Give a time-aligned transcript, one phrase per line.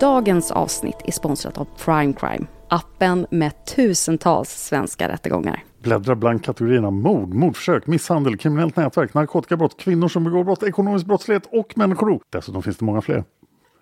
[0.00, 5.64] Dagens avsnitt är sponsrat av Prime Crime, appen med tusentals svenska rättegångar.
[5.82, 11.42] Bläddra bland kategorierna mord, mordförsök, misshandel, kriminellt nätverk, narkotikabrott, kvinnor som begår brott, ekonomisk brottslighet
[11.52, 12.22] och människorov.
[12.30, 13.24] Dessutom finns det många fler.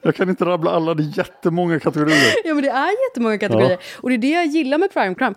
[0.03, 2.33] Jag kan inte rabbla alla, det är jättemånga kategorier.
[2.45, 3.71] Ja, men det är jättemånga kategorier.
[3.71, 3.79] Ja.
[4.03, 5.35] Och det är det jag gillar med Prime Crime.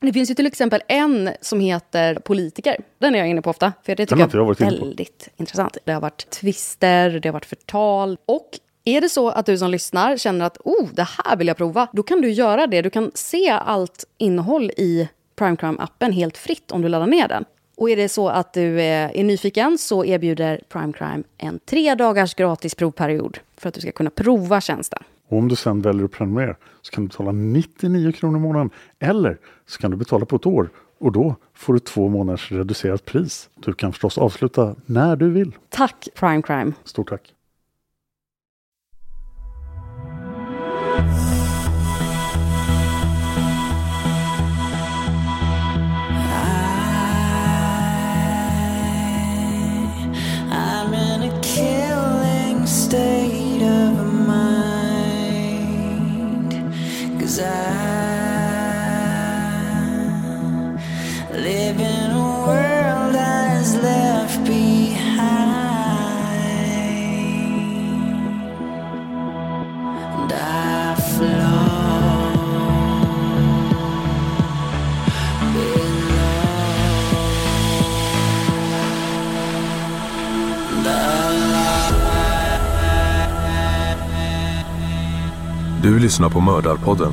[0.00, 2.76] Det finns ju till exempel en som heter politiker.
[2.98, 5.78] Den är jag inne på ofta, för det tycker jag är väldigt intressant.
[5.84, 8.18] Det har varit twister, det har varit förtal.
[8.26, 8.48] Och
[8.84, 11.88] är det så att du som lyssnar känner att oh, det här vill jag prova,
[11.92, 12.82] då kan du göra det.
[12.82, 17.44] Du kan se allt innehåll i Prime Crime-appen helt fritt om du laddar ner den.
[17.76, 21.94] Och är det så att du är är nyfiken så erbjuder Prime Crime en tre
[21.94, 25.02] dagars gratis provperiod för att du ska kunna prova tjänsten.
[25.28, 28.70] Och om du sen väljer att prenumerera så kan du betala 99 kronor i månaden.
[28.98, 33.04] Eller så kan du betala på ett år och då får du två månaders reducerat
[33.04, 33.48] pris.
[33.54, 35.52] Du kan förstås avsluta när du vill.
[35.68, 36.72] Tack Prime Crime!
[36.84, 37.34] Stort tack!
[40.92, 41.41] Bye.
[86.12, 87.12] Lyssnar på Mördarpodden.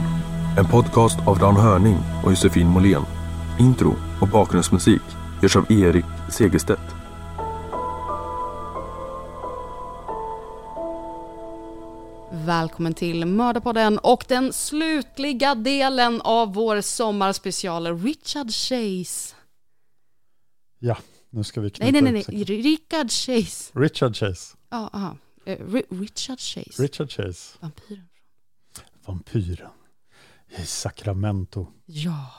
[0.58, 3.02] En podcast av Dan Hörning och Josefin Måhlén.
[3.60, 5.02] Intro och bakgrundsmusik
[5.42, 6.82] görs av Erik Segerstedt.
[12.46, 19.36] Välkommen till Mördarpodden och den slutliga delen av vår sommarspecial, Richard Chase.
[20.80, 20.98] Ja,
[21.30, 22.44] nu ska vi knyta Nej, nej, nej, nej.
[22.44, 23.72] Richard Chase.
[23.80, 24.58] Richard Chase.
[24.70, 25.18] Ja, aha.
[25.46, 26.84] Eh, Ri- Richard Chase.
[26.84, 27.58] Richard Chase.
[27.60, 28.09] Vampyren.
[29.06, 29.72] Vampyren.
[30.58, 31.68] I Sacramento.
[31.86, 32.32] Ja.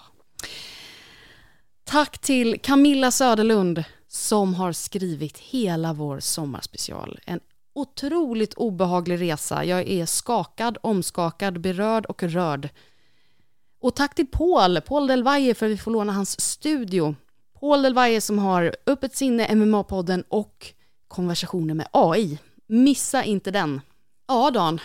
[1.85, 7.21] Tack till Camilla Söderlund som har skrivit hela vår sommarspecial.
[7.27, 7.41] En
[7.73, 9.65] otroligt obehaglig resa.
[9.65, 12.69] Jag är skakad, omskakad, berörd och rörd.
[13.81, 17.15] Och tack till Paul, Paul Del Valle för att vi får låna hans studio.
[17.61, 20.75] Paul Del Valle som har Öppet sinne, MMA-podden och
[21.09, 22.39] konversationer med AI.
[22.67, 23.81] Missa inte den.
[24.29, 24.81] Ja, Dan.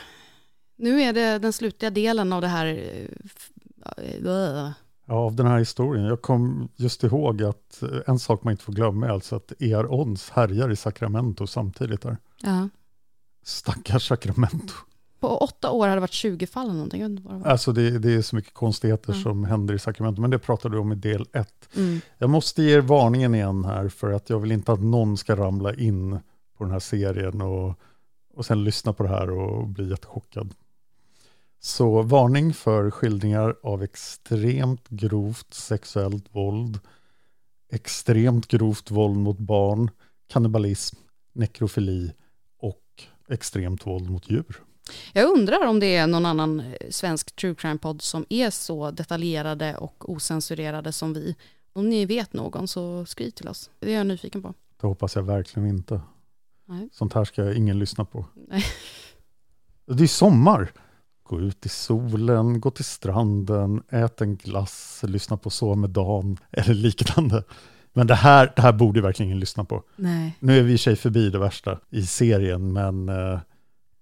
[0.75, 2.65] Nu är det den slutliga delen av det här...
[2.65, 3.49] eh, f-
[3.97, 4.71] eh,
[5.07, 6.05] Ja, av den här historien.
[6.05, 9.53] Jag kom just ihåg att eh, en sak man inte får glömma är alltså att
[9.59, 12.17] ER Ons härjar i Sacramento samtidigt där.
[12.41, 12.69] Ja.
[13.43, 14.73] Stackars Sacramento.
[15.19, 17.15] På åtta år har det varit 20 fall eller någonting.
[17.15, 17.41] Det var.
[17.45, 19.23] Alltså det, det är så mycket konstigheter Mm.
[19.23, 21.69] som händer i Sacramento, men det pratade du om i del ett.
[21.75, 21.99] Mm.
[22.17, 25.35] Jag måste ge er varningen igen här, för att jag vill inte att någon ska
[25.35, 26.19] ramla in
[26.57, 27.79] på den här serien och,
[28.33, 30.53] och sen lyssna på det här och bli jättechockad.
[31.65, 36.79] Så varning för skildringar av extremt grovt sexuellt våld,
[37.71, 39.91] extremt grovt våld mot barn,
[40.27, 40.97] kannibalism,
[41.33, 42.13] nekrofili
[42.59, 44.61] och extremt våld mot djur.
[45.13, 49.77] Jag undrar om det är någon annan eh, svensk true crime-podd som är så detaljerade
[49.77, 51.35] och osensurerade som vi.
[51.73, 53.69] Om ni vet någon så skriv till oss.
[53.79, 54.53] Det är jag nyfiken på.
[54.81, 56.01] Det hoppas jag verkligen inte.
[56.65, 56.89] Nej.
[56.91, 58.25] Sånt här ska ingen lyssna på.
[58.47, 58.65] Nej.
[59.87, 60.71] Det är sommar.
[61.29, 66.37] Gå ut i solen, gå till stranden, ät en glass, lyssna på Så med Dan
[66.51, 67.43] eller liknande.
[67.93, 69.83] Men det här, det här borde verkligen ingen lyssna på.
[69.95, 70.37] Nej.
[70.39, 73.39] Nu är vi i sig förbi det värsta i serien, men eh,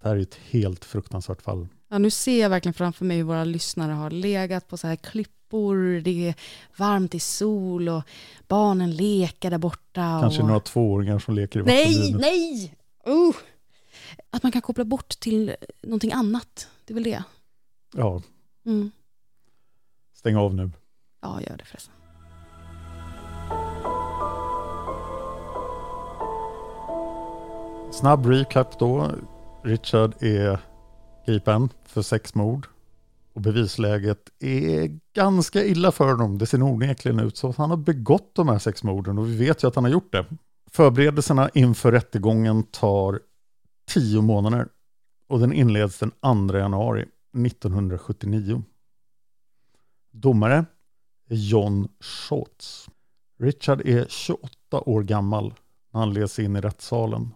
[0.01, 1.67] det här är ett helt fruktansvärt fall.
[1.89, 4.95] Ja, nu ser jag verkligen framför mig hur våra lyssnare har legat på så här
[4.95, 6.35] klippor, det är
[6.77, 8.03] varmt i sol och
[8.47, 10.17] barnen leker där borta.
[10.21, 10.47] Kanske och...
[10.47, 12.21] några tvååringar som leker i Nej, vattenbrynet.
[12.21, 12.75] nej!
[13.07, 13.35] Uh.
[14.29, 17.23] Att man kan koppla bort till någonting annat, det är väl det.
[17.95, 18.21] Ja,
[18.65, 18.91] Mm.
[20.13, 20.71] stäng av nu.
[21.21, 21.93] Ja, gör det förresten.
[27.91, 29.11] Snabb recap då.
[29.63, 30.59] Richard är
[31.25, 32.67] gripen för sexmord.
[33.33, 36.37] Och bevisläget är ganska illa för honom.
[36.37, 39.63] Det ser onekligen ut så att han har begått de här sexmorden och vi vet
[39.63, 40.25] ju att han har gjort det.
[40.71, 43.19] Förberedelserna inför rättegången tar
[43.85, 44.69] tio månader
[45.27, 46.11] och den inleds den
[46.49, 47.05] 2 januari
[47.45, 48.63] 1979.
[50.11, 50.65] Domare
[51.29, 52.89] är John Schultz.
[53.39, 54.49] Richard är 28
[54.85, 55.53] år gammal
[55.91, 57.29] när han leds in i rättssalen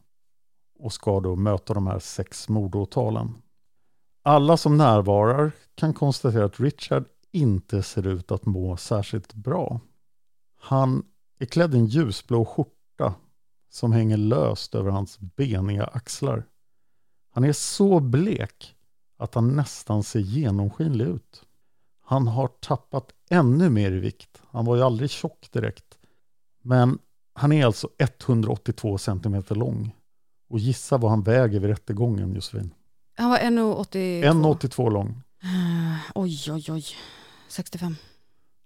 [0.80, 3.34] och ska då möta de här sex mordåtalen.
[4.24, 9.80] Alla som närvarar kan konstatera att Richard inte ser ut att må särskilt bra.
[10.60, 11.06] Han
[11.40, 13.14] är klädd i en ljusblå skjorta
[13.70, 16.44] som hänger löst över hans beniga axlar.
[17.34, 18.76] Han är så blek
[19.18, 21.44] att han nästan ser genomskinlig ut.
[22.02, 24.42] Han har tappat ännu mer i vikt.
[24.52, 25.98] Han var ju aldrig tjock direkt.
[26.62, 27.00] Men
[27.34, 29.96] han är alltså 182 centimeter lång.
[30.50, 32.74] Och gissa vad han väger vid rättegången Josefin?
[33.16, 34.24] Han var 1,82.
[34.24, 35.22] 1,82 lång.
[35.44, 36.86] Eh, Oj, oj, oj.
[37.48, 37.96] 65.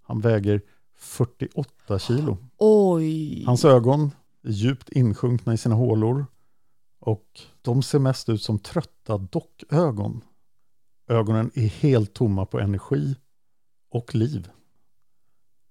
[0.02, 0.62] Han väger
[0.98, 2.36] 48 kilo.
[2.58, 3.44] Oj.
[3.44, 4.10] Hans ögon
[4.42, 6.26] djupt insjunkna i sina hålor.
[7.00, 10.24] Och de ser mest ut som trötta dockögon.
[11.08, 13.16] Ögonen är helt tomma på energi
[13.90, 14.50] och liv.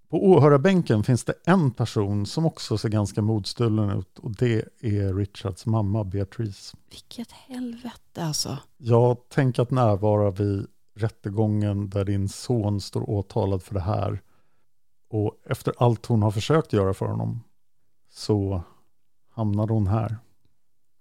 [0.10, 5.14] På åhörarbänken finns det en person som också ser ganska modstulen ut och det är
[5.14, 6.76] Richards mamma Beatrice.
[6.90, 8.58] Vilket helvete alltså.
[8.78, 14.22] Jag tänker att närvara vid rättegången där din son står åtalad för det här
[15.10, 17.40] och efter allt hon har försökt göra för honom
[18.12, 18.64] så
[19.34, 20.18] hamnar hon här.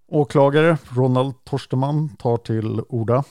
[0.09, 3.25] Åklagare Ronald Torsteman tar till orda.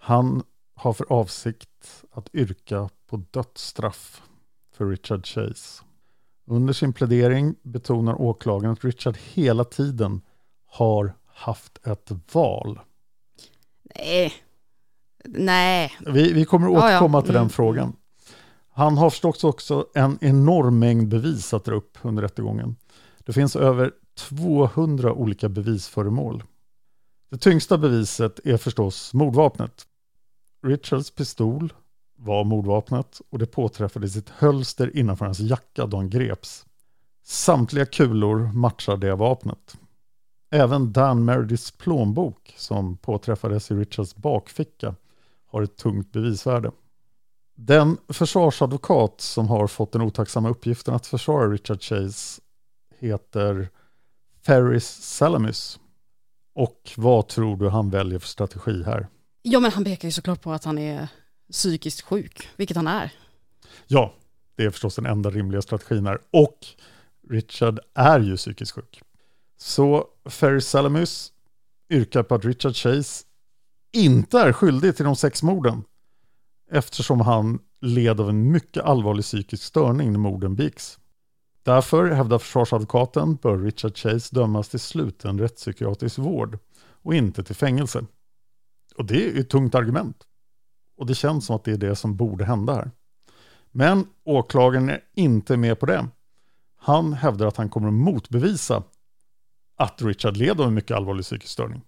[0.00, 0.42] Han
[0.74, 4.22] har för avsikt att yrka på dödsstraff
[4.74, 5.84] för Richard Chase.
[6.46, 10.20] Under sin plädering betonar åklagaren att Richard hela tiden
[10.66, 12.80] har haft ett val.
[13.94, 14.32] Nej.
[15.24, 15.92] Nej.
[16.06, 16.86] Vi, vi kommer Ja, ja.
[16.86, 17.96] återkomma till den Mm, frågan.
[18.70, 22.76] Han har förstås också en enorm mängd bevis att dra upp under rättegången.
[23.28, 26.42] Det finns över 200 olika bevisföremål.
[27.30, 29.86] Det tyngsta beviset är förstås mordvapnet.
[30.62, 31.72] Richards pistol
[32.16, 36.66] var mordvapnet och det påträffades i ett hölster innanför hans jacka då han greps.
[37.24, 39.76] Samtliga kulor matchar det vapnet.
[40.50, 44.94] Även Dan Merediths plånbok som påträffades i Richards bakficka
[45.46, 46.70] har ett tungt bevisvärde.
[47.54, 52.40] Den försvarsadvokat som har fått den otacksamma uppgiften att försvara Richard Chase
[52.98, 53.68] heter
[54.46, 55.78] Ferris Salamis.
[56.54, 59.08] Och vad tror du han väljer för strategi här?
[59.42, 61.08] Ja, men han pekar ju såklart på att han är
[61.52, 63.12] psykiskt sjuk, vilket han är.
[63.86, 64.14] Ja,
[64.56, 66.18] det är förstås den enda rimliga strategin här.
[66.30, 66.66] Och
[67.30, 69.02] Richard är ju psykiskt sjuk.
[69.56, 71.32] Så Ferris Salamis
[71.90, 73.24] yrkar på att Richard Chase
[73.92, 75.82] inte är skyldig till de sex morden
[76.70, 80.98] eftersom han led av en mycket allvarlig psykisk störning när morden begicks.
[81.68, 86.58] Därför hävdar försvarsadvokaten bör Richard Chase dömas till sluten rättspsykiatrisk vård
[87.02, 88.04] och inte till fängelse.
[88.96, 90.16] Och det är ett tungt argument.
[90.96, 92.90] Och det känns som att det är det som borde hända här.
[93.70, 96.08] Men åklagaren är inte med på det.
[96.76, 98.82] Han hävdar att han kommer att motbevisa
[99.76, 101.82] att Richard led av en mycket allvarlig psykisk störning.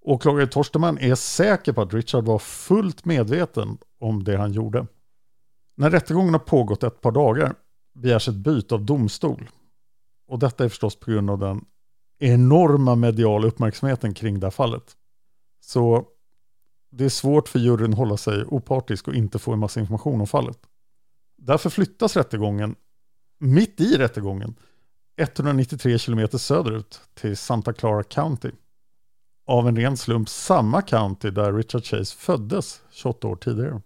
[0.00, 4.86] Åklagare Torsteman är säker på att Richard var fullt medveten om det han gjorde.
[5.76, 7.54] När rättegången har pågått ett par dagar
[7.92, 9.50] begärs ett byte av domstol.
[10.28, 11.64] Och detta är förstås på grund av den
[12.18, 14.96] enorma mediala uppmärksamheten kring det här fallet.
[15.60, 16.06] Så
[16.90, 20.20] det är svårt för juryn att hålla sig opartisk och inte få en massa information
[20.20, 20.58] om fallet.
[21.36, 22.76] Därför flyttas rättegången
[23.38, 24.54] mitt i rättegången
[25.16, 28.50] 193 kilometer söderut till Santa Clara County.
[29.46, 33.80] Av en ren slump samma county där Richard Chase föddes 28 år tidigare.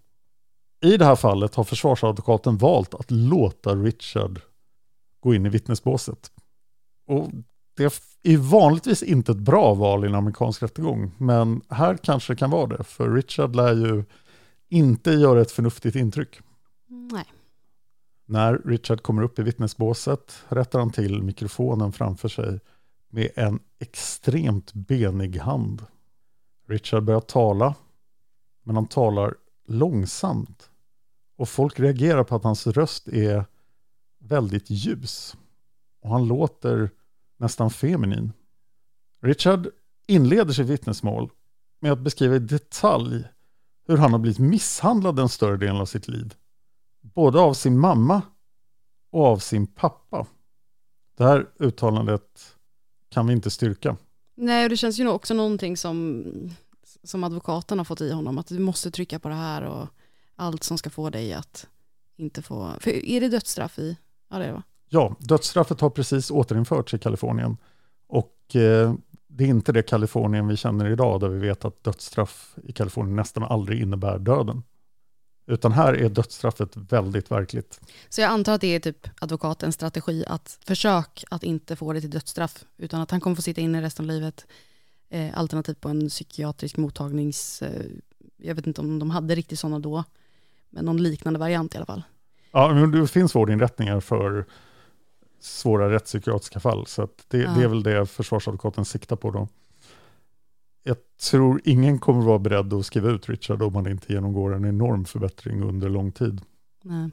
[0.80, 4.40] I det här fallet har försvarsadvokaten valt att låta Richard
[5.20, 6.30] gå in i vittnesbåset.
[7.06, 7.30] Och
[7.76, 7.84] det
[8.22, 12.50] är vanligtvis inte ett bra val i en amerikansk rättegång, men här kanske det kan
[12.50, 14.04] vara det, för Richard lär ju
[14.68, 16.40] inte göra ett förnuftigt intryck.
[16.88, 17.24] Nej.
[18.26, 22.60] När Richard kommer upp i vittnesbåset rättar han till mikrofonen framför sig
[23.08, 25.86] med en extremt benig hand.
[26.68, 27.74] Richard börjar tala,
[28.62, 29.34] men han talar
[29.66, 30.70] långsamt.
[31.36, 33.44] Och folk reagerar på att hans röst är
[34.18, 35.36] väldigt ljus.
[36.02, 36.90] Och han låter
[37.36, 38.32] nästan feminin.
[39.22, 39.68] Richard
[40.06, 41.30] inleder sitt vittnesmål
[41.80, 43.24] med att beskriva i detalj
[43.88, 46.34] hur han har blivit misshandlad den större delen av sitt liv.
[47.00, 48.22] Både av sin mamma
[49.10, 50.26] och av sin pappa.
[51.16, 52.56] Det här uttalandet
[53.08, 53.96] kan vi inte styrka.
[54.36, 56.24] Nej, och det känns ju nog också någonting som,
[57.02, 59.88] som advokaten har fått i honom, att du måste trycka på det här och
[60.36, 61.66] allt som ska få dig att
[62.16, 62.72] inte få...
[62.80, 63.96] För är det dödsstraff i?
[64.30, 64.62] Ja, det är det va?
[64.88, 67.56] Ja, dödsstraffet har precis återinförts i Kalifornien.
[68.06, 68.94] Och eh,
[69.28, 73.16] det är inte det Kalifornien vi känner idag, där vi vet att dödsstraff i Kalifornien
[73.16, 74.62] nästan aldrig innebär döden.
[75.46, 77.80] Utan här är dödsstraffet väldigt verkligt.
[78.08, 82.00] Så jag antar att det är typ advokatens strategi att försök att inte få det
[82.00, 84.46] till dödsstraff, utan att han kommer få sitta inne resten av livet,
[85.08, 87.62] eh, alternativt på en psykiatrisk mottagnings...
[87.62, 87.86] Eh,
[88.36, 90.04] jag vet inte om de hade riktigt sådana då,
[90.70, 92.02] men någon liknande variant i alla fall.
[92.52, 94.46] Ja, men det finns vårdinrättningar för
[95.40, 97.50] svåra rättspsykiatriska fall, så det, Ja.
[97.50, 99.48] det är väl det försvarsadvokaten siktar på då.
[100.82, 100.96] Jag
[101.30, 105.04] tror ingen kommer vara beredd att skriva ut Richard om han inte genomgår en enorm
[105.04, 106.40] förbättring under lång tid.
[106.82, 107.10] Nej.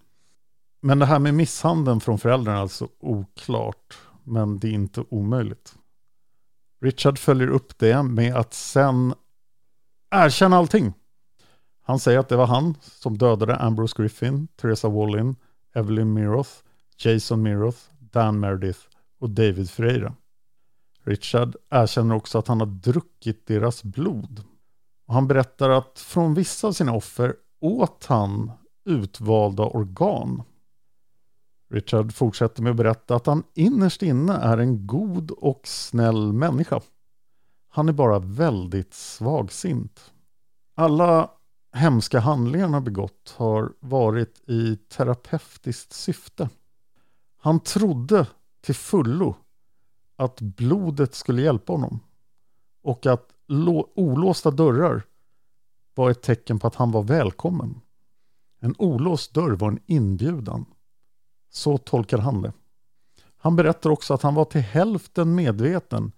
[0.81, 5.75] Men det här med misshandeln från föräldrarna är alltså oklart, men det är inte omöjligt.
[6.83, 9.13] Richard följer upp det med att sen
[10.11, 10.93] erkänna allting.
[11.81, 15.35] Han säger att det var han som dödade Ambrose Griffin, Teresa Wallin,
[15.75, 16.51] Evelyn Miroth,
[16.97, 18.79] Jason Miroth, Dan Meredith
[19.19, 20.13] och David Freira.
[21.03, 24.43] Richard erkänner också att han har druckit deras blod.
[25.07, 28.51] Och han berättar att från vissa av sina offer åt han
[28.85, 30.43] utvalda organ.
[31.73, 36.81] Richard fortsätter med att berätta att han innerst inne är en god och snäll människa.
[37.69, 40.11] Han är bara väldigt svagsint.
[40.75, 41.31] Alla
[41.71, 46.49] hemska handlingar han har begått har varit i terapeutiskt syfte.
[47.37, 48.27] Han trodde
[48.61, 49.35] till fullo
[50.15, 51.99] att blodet skulle hjälpa honom
[52.83, 53.29] och att
[53.95, 55.03] olåsta dörrar
[55.95, 57.81] var ett tecken på att han var välkommen.
[58.59, 60.65] En olåst dörr var en inbjudan.
[61.55, 62.53] Så tolkar han det.
[63.37, 66.11] Han berättar också att han var till hälften medveten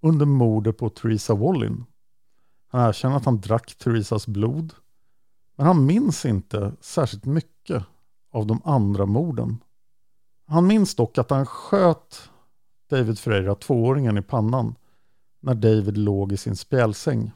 [0.00, 1.84] under mordet på Theresa Wallin.
[2.68, 4.74] Han erkänner att han drack Theresas blod,
[5.56, 7.84] men han minns inte särskilt mycket
[8.30, 9.58] av de andra morden.
[10.46, 12.30] Han minns dock att han sköt
[12.90, 14.74] David Ferreira, tvååringen, i pannan
[15.40, 17.32] när David låg i sin spjälsäng.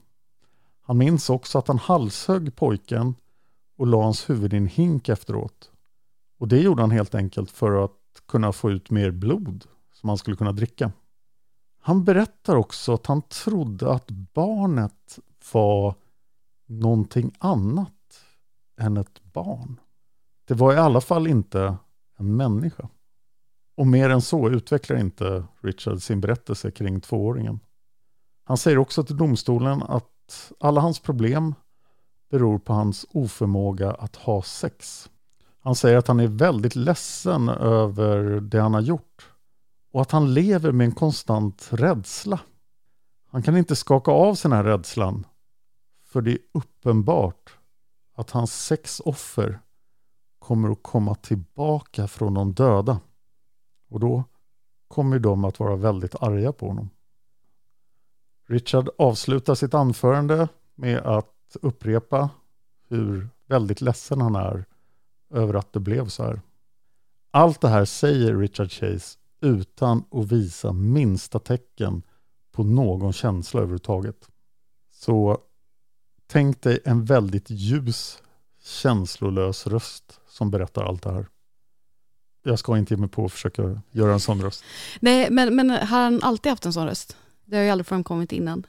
[0.80, 3.14] Han minns också att han halshögg pojken
[3.76, 5.70] och la hans huvud i en hink efteråt.
[6.38, 7.92] Och det gjorde han helt enkelt för att
[8.28, 10.92] kunna få ut mer blod som han skulle kunna dricka.
[11.80, 15.18] Han berättar också att han trodde att barnet
[15.52, 15.94] var
[16.66, 17.92] någonting annat
[18.80, 19.80] än ett barn.
[20.44, 21.76] Det var i alla fall inte
[22.18, 22.88] en människa.
[23.76, 27.60] Och mer än så utvecklar inte Richard sin berättelse kring tvååringen.
[28.44, 31.54] Han säger också till domstolen att alla hans problem
[32.30, 35.10] beror på hans oförmåga att ha sex.
[35.66, 39.30] Han säger att han är väldigt ledsen över det han har gjort
[39.92, 42.40] och att han lever med en konstant rädsla.
[43.26, 45.26] Han kan inte skaka av sig den här rädslan
[46.04, 47.58] för det är uppenbart
[48.14, 49.60] att hans sex offer
[50.38, 53.00] kommer att komma tillbaka från de döda.
[53.88, 54.24] Och då
[54.88, 56.90] kommer de att vara väldigt arga på honom.
[58.48, 62.30] Richard avslutar sitt anförande med att upprepa
[62.88, 64.64] hur väldigt ledsen han är
[65.30, 66.40] över att det blev så här.
[67.30, 72.02] Allt det här säger Richard Chase utan att visa minsta tecken
[72.52, 74.28] på någon känsla överhuvudtaget.
[74.92, 75.38] Så
[76.26, 78.22] tänk dig en väldigt ljus,
[78.62, 81.26] känslolös röst som berättar allt det här.
[82.42, 84.64] Jag ska inte ge mig på att försöka göra en sån röst.
[85.00, 87.16] Nej, men, men har han alltid haft en sån röst?
[87.44, 88.66] Det har ju aldrig framkommit innan.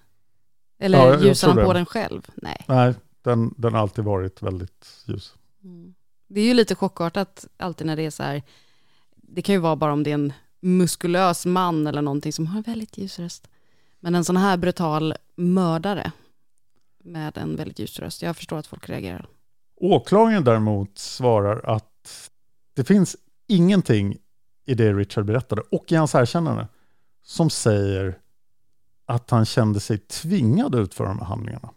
[0.79, 1.79] Eller Ja, ljusar han på det.
[1.79, 2.27] den själv?
[2.35, 2.65] Nej.
[2.67, 5.35] Nej, den, den har alltid varit väldigt ljus.
[5.63, 5.93] Mm.
[6.27, 8.43] Det är ju lite chockartat alltid när det är så här,
[9.15, 12.57] det kan ju vara bara om det är en muskulös man eller någonting som har
[12.57, 13.47] en väldigt ljus röst.
[13.99, 16.11] Men en sån här brutal mördare
[17.03, 18.21] med en väldigt ljus röst.
[18.21, 19.27] Jag förstår att folk reagerar.
[19.75, 22.29] Åklagaren däremot svarar att
[22.73, 23.15] det finns
[23.47, 24.17] ingenting
[24.65, 26.67] i det Richard berättade och i hans erkännande
[27.23, 28.17] som säger
[29.05, 31.69] att han kände sig tvingad att utföra de här handlingarna.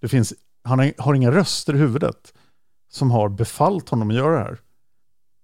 [0.00, 2.34] Det finns, han har- har inga röster i huvudet
[2.90, 4.60] som har befallt honom att göra det här.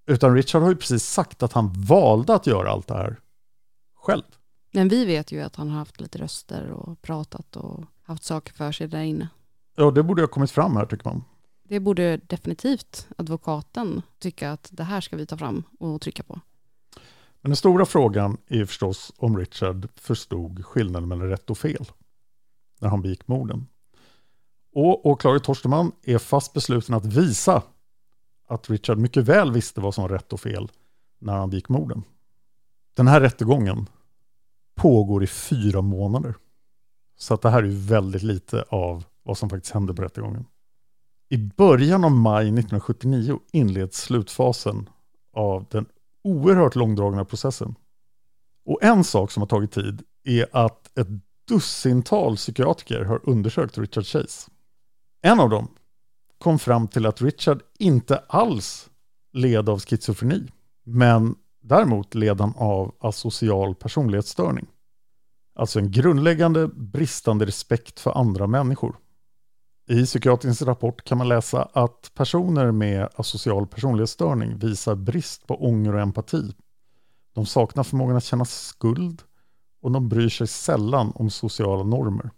[0.06, 3.20] Utan Richard har ju precis sagt att han valde att göra allt det här
[3.94, 4.22] själv.
[4.72, 8.52] Men vi vet ju att han har haft lite röster och pratat och haft saker
[8.52, 9.28] för sig där inne.
[9.76, 11.24] Ja, det borde ha kommit fram här tycker man.
[11.68, 16.40] Det borde definitivt advokaten tycka att det här ska vi ta fram och trycka på.
[17.40, 21.84] Men den stora frågan är förstås om Richard förstod skillnaden mellan rätt och fel
[22.80, 23.66] när han begick morden.
[24.78, 27.62] Och åklagare Torstenman är fast besluten att visa
[28.48, 30.70] att Richard mycket väl visste vad som var rätt och fel
[31.18, 32.02] när han begick morden.
[32.96, 33.86] Den här rättegången
[34.74, 36.34] pågår i fyra månader.
[37.16, 40.44] Så att det här är ju väldigt lite av vad som faktiskt hände på rättegången.
[41.28, 44.88] I början av maj 1979 inleds slutfasen
[45.32, 45.86] av den
[46.24, 47.74] oerhört långdragna processen.
[48.64, 51.08] Och en sak som har tagit tid är att ett
[51.48, 54.50] dussintal psykiatriker har undersökt Richard Chase.
[55.26, 55.68] En av dem
[56.38, 58.90] kom fram till att Richard inte alls
[59.32, 60.48] led av schizofreni,
[60.84, 64.66] men däremot led han av asocial personlighetsstörning.
[65.54, 68.96] Alltså en grundläggande bristande respekt för andra människor.
[69.88, 75.94] I psykiatrins rapport kan man läsa att personer med asocial personlighetsstörning visar brist på ånger
[75.94, 76.54] och empati.
[77.34, 79.22] De saknar förmågan att känna skuld
[79.82, 82.30] och de bryr sig sällan om sociala normer.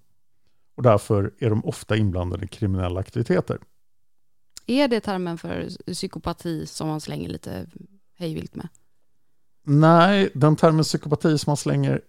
[0.79, 3.59] Och därför är de ofta inblandade i kriminella aktiviteter.
[4.67, 7.67] Är det termen för psykopati som man slänger lite
[8.19, 8.69] hejvilt med?
[9.65, 12.01] Nej, den termen psykopati som man slänger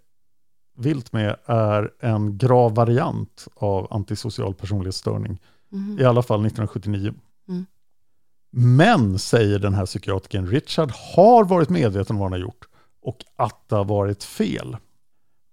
[0.78, 5.42] vilt med är en grav variant av antisocial personlighetsstörning.
[5.70, 6.00] Mhm.
[6.00, 7.14] I alla fall 1979.
[7.48, 7.66] Mm.
[8.52, 12.68] Men, säger den här psykiatrikern, Richard har varit medveten om vad han har gjort
[13.02, 14.78] och att det har varit fel.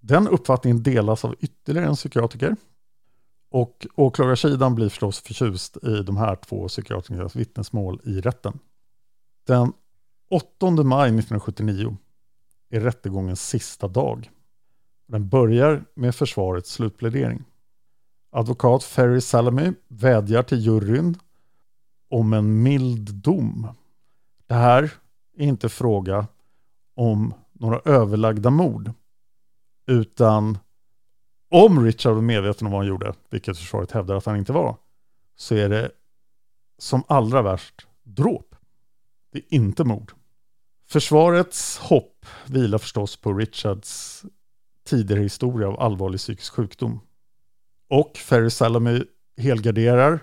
[0.01, 2.57] Den uppfattningen delas av ytterligare en psykiatriker.
[3.57, 8.59] Och åklagarsidan blir förstås förtjust i de här två psykiatrikernas vittnesmål i rätten.
[9.47, 9.73] Den
[10.31, 11.97] 8 maj 1979
[12.71, 14.31] är rättegångens sista dag.
[15.07, 17.45] Den börjar med försvarets slutplädering.
[18.31, 21.19] Advokat Ferry Salamy vädjar till juryn
[22.11, 23.69] om en mild dom.
[24.47, 24.92] Det här
[25.37, 26.27] är inte fråga
[26.95, 28.90] om några överlagda mord.
[29.87, 30.59] Utan
[31.49, 34.77] om Richard var medveten om vad han gjorde, vilket försvaret hävdar att han inte var,
[35.37, 35.91] så är det
[36.79, 38.55] som allra värst dråp.
[39.33, 40.13] Det är inte mord.
[40.89, 44.25] Försvarets hopp vilar förstås på Richards
[44.85, 47.01] tidigare historia av allvarlig psykisk sjukdom.
[47.89, 49.05] Och Ferry Salami
[49.37, 50.21] helgarderar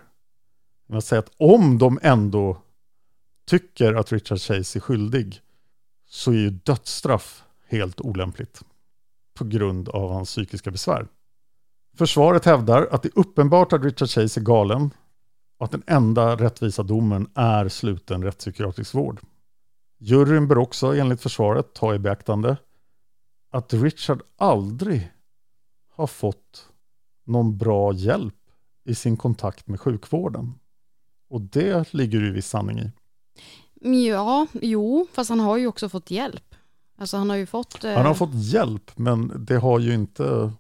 [0.88, 2.58] med att säga att om de ändå
[3.46, 5.42] tycker att Richard Chase är skyldig
[6.08, 8.64] så är ju dödsstraff helt olämpligt
[9.34, 11.08] på grund av hans psykiska besvär.
[11.97, 14.93] Försvaret hävdar att det är uppenbart att Richard Chase är galen
[15.60, 19.21] och att den enda rättvisa domen är sluten rättspsykiatrisk vård.
[19.99, 22.58] Juryn bör också enligt försvaret ta i beaktande
[23.51, 25.12] att Richard aldrig
[25.95, 26.67] har fått
[27.25, 28.36] någon bra hjälp
[28.86, 30.53] i sin kontakt med sjukvården.
[31.29, 32.91] Och det ligger ju viss sanning i.
[34.10, 36.56] Ja, jo, fast han har ju också fått hjälp.
[36.97, 37.84] Alltså han har ju fått...
[37.84, 40.51] eh, Han har fått hjälp men det har ju inte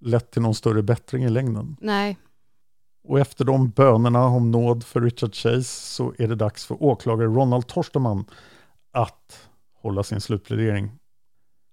[0.00, 1.76] lett till någon större bättring i längden.
[1.80, 2.18] Nej,
[3.04, 7.28] Och efter de bönerna om nåd för Richard Chase så är det dags för åklagare
[7.28, 8.24] Ronald Torsterman
[8.92, 9.48] att
[9.82, 10.90] hålla sin slutplädering.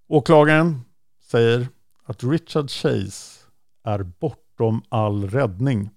[0.08, 0.80] Åklagaren
[1.22, 1.68] säger
[2.04, 3.40] att Richard Chase
[3.84, 5.90] är bortom all räddning.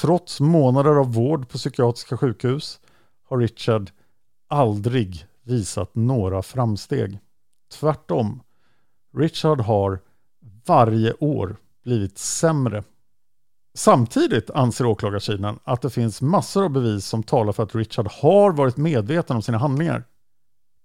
[0.00, 2.80] Trots månader av vård på psykiatriska sjukhus
[3.28, 3.90] har Richard
[4.48, 7.18] aldrig visat några framsteg.
[7.72, 8.42] Tvärtom,
[9.16, 10.00] Richard har
[10.66, 12.84] varje år blivit sämre.
[13.74, 18.52] Samtidigt anser åklagarsidan att det finns massor av bevis som talar för att Richard har
[18.52, 20.04] varit medveten om sina handlingar.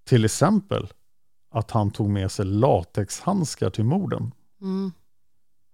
[0.06, 0.88] Till exempel
[1.52, 4.32] att han tog med sig latexhandskar till morden.
[4.62, 4.92] mm.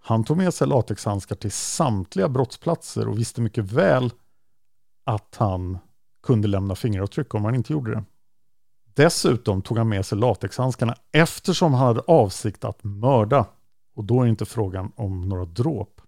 [0.05, 4.11] Han tog med sig latexhandskar till samtliga brottsplatser och visste mycket väl
[5.05, 5.77] att han
[6.23, 8.03] kunde lämna fingeravtryck om han inte gjorde det.
[8.93, 13.45] Dessutom tog han med sig latexhandskarna eftersom han hade avsikt att mörda.
[13.93, 16.01] Och då är inte frågan om några dråp.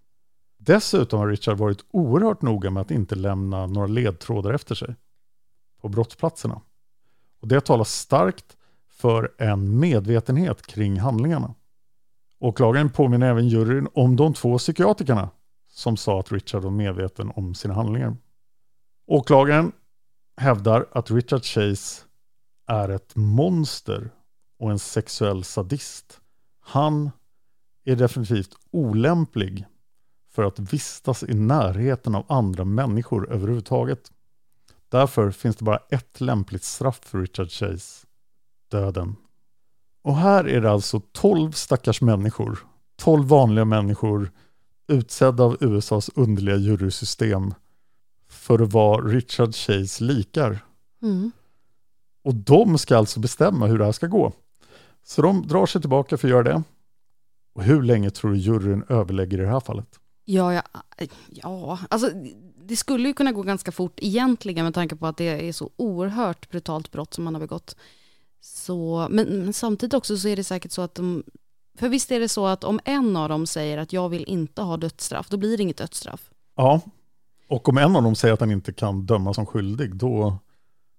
[0.57, 4.95] Dessutom har Richard varit oerhört noga med att inte lämna några ledtrådar efter sig
[5.81, 6.61] på brottsplatserna.
[7.41, 8.57] Och det talar starkt
[8.89, 11.53] för en medvetenhet kring handlingarna.
[12.39, 15.29] Åklagaren påminner även juryn om de två psykiatrikerna
[15.67, 18.17] som sa att Richard var medveten om sina handlingar.
[19.07, 19.71] Åklagaren
[20.37, 22.03] hävdar att Richard Chase
[22.67, 24.09] är ett monster
[24.59, 26.21] och en sexuell sadist.
[26.59, 27.11] Han
[27.85, 29.65] är definitivt olämplig
[30.31, 34.11] för att vistas i närheten av andra människor överhuvudtaget.
[34.89, 38.07] Därför finns det bara ett lämpligt straff för Richard Chase,
[38.71, 39.15] döden.
[40.01, 42.59] Och här är det alltså 12 stackars människor,
[42.95, 44.31] 12 vanliga människor
[44.87, 47.53] utsedda av USAs underliga jurysystem
[48.27, 50.59] för vad Richard Chase likar.
[51.01, 51.31] Mm.
[52.23, 54.33] Och de ska alltså bestämma hur det här ska gå.
[55.03, 56.63] Så de drar sig tillbaka för att göra det.
[57.55, 59.99] Och hur länge tror du juryn överlägger i det här fallet?
[60.25, 60.63] Ja, ja,
[61.29, 62.09] ja, alltså
[62.67, 65.69] det skulle ju kunna gå ganska fort egentligen med tanke på att det är så
[65.75, 67.75] oerhört brutalt brott som man har begått.
[68.41, 71.23] Så, men, men samtidigt också så är det säkert så att de,
[71.77, 74.61] för visst är det så att om en av dem säger att jag vill inte
[74.61, 76.31] ha dödsstraff, då blir det inget dödsstraff.
[76.55, 76.81] Ja,
[77.47, 80.37] och om en av dem säger att han inte kan dömas som skyldig, då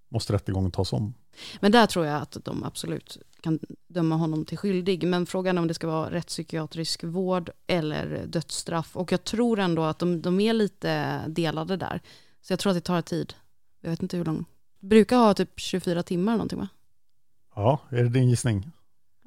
[0.08, 1.14] måste rättegången tas om.
[1.60, 5.06] Men där tror jag att de absolut kan döma honom till skyldig.
[5.06, 8.96] Men frågan är om det ska vara rättspsykiatrisk vård eller dödsstraff.
[8.96, 12.00] Och jag tror ändå att de, de är lite delade där.
[12.40, 13.34] Så jag tror att det tar tid.
[13.80, 14.44] Jag vet inte hur lång.
[14.80, 16.68] Brukar ha typ 24 timmar eller någonting va?
[17.54, 18.70] Ja, är det din gissning?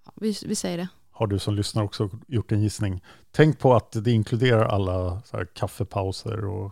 [0.05, 0.87] Ja, vi, vi säger det.
[1.11, 3.03] Har du som lyssnar också gjort en gissning?
[3.31, 5.21] Tänk på att det inkluderar alla
[5.53, 6.71] kaffepauser och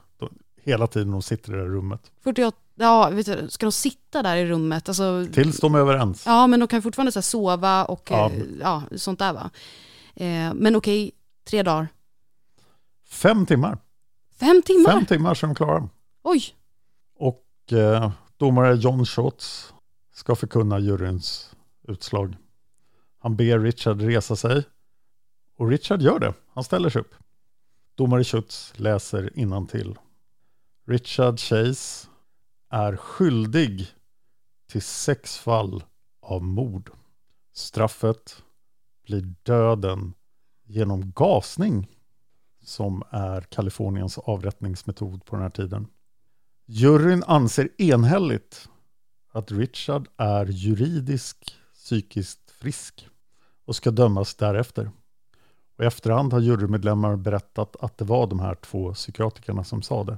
[0.67, 2.11] hela tiden de sitter i det här rummet.
[2.23, 4.89] 48, ja, vet du, ska de sitta där i rummet?
[4.89, 6.23] Alltså, Tills de är överens.
[6.25, 8.31] Ja, men de kan fortfarande så här, sova och Ja.
[8.59, 8.83] ja.
[8.91, 9.49] ja, sånt där va.
[10.15, 11.11] Eh, men okej,
[11.49, 11.87] tre dagar.
[13.09, 13.77] Fem timmar.
[14.39, 14.91] Fem timmar?
[14.91, 15.89] Fem timmar är de klara.
[16.23, 16.43] Oj!
[17.19, 19.73] Och eh, domare John Schultz
[20.13, 21.55] ska förkunna juryns
[21.87, 22.35] utslag.
[23.19, 24.63] Han ber Richard resa sig
[25.57, 26.33] och Richard gör det.
[26.53, 27.15] Han ställer sig upp.
[27.95, 29.97] Domare Schultz läser till.
[30.89, 32.07] Richard Chase
[32.69, 33.87] är skyldig
[34.71, 35.83] till sex fall
[36.21, 36.91] av mord.
[37.53, 38.43] Straffet
[39.05, 40.13] blir döden
[40.63, 41.87] genom gasning
[42.63, 45.87] som är Kaliforniens avrättningsmetod på den här tiden.
[46.65, 48.69] Juryn anser enhälligt
[49.31, 53.07] att Richard är juridisk psykiskt frisk
[53.65, 54.91] och ska dömas därefter.
[55.77, 60.03] Och I efterhand har jurymedlemmar berättat att det var de här två psykiatrikerna som sa
[60.03, 60.17] det,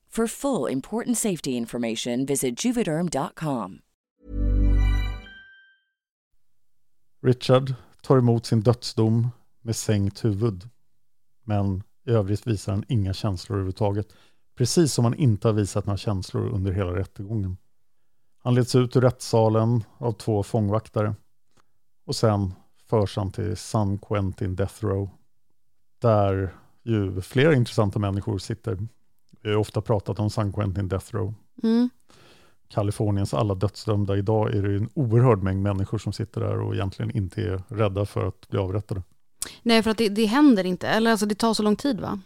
[0.15, 3.79] For full important safety information, visit juvederm.com.
[7.23, 9.29] Richard tar emot sin dödsdom
[9.61, 10.69] med sänkt huvud.
[11.43, 14.13] Men i övrigt visar han inga känslor överhuvudtaget.
[14.57, 17.57] Precis som han inte har visat några känslor under hela rättegången.
[18.37, 21.15] Han leds ut ur rättssalen av två fångvaktare.
[22.05, 22.53] Och sen
[22.89, 25.09] förs han till San Quentin Death Row.
[26.01, 28.77] Där ju flera intressanta människor sitter.
[29.41, 31.33] Vi har ofta pratat om San Quentin Death Row.
[31.63, 31.89] Mm.
[32.69, 34.17] Kaliforniens alla dödsdömda.
[34.17, 38.05] Idag är det en oerhörd mängd människor som sitter där och egentligen inte är rädda
[38.05, 39.03] för att bli avrättade.
[39.61, 40.87] Nej, för att det, det händer inte.
[40.87, 42.19] Eller alltså det tar så lång tid va?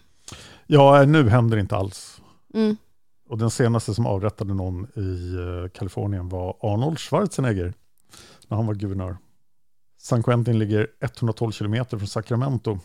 [0.67, 2.21] Ja, nu händer det inte alls.
[2.53, 2.77] Mm.
[3.29, 7.73] Och den senaste som avrättade någon i eh, Kalifornien var Arnold Schwarzenegger
[8.47, 9.17] när han var guvernör.
[9.97, 12.79] San Quentin ligger 112 kilometer från Sacramento.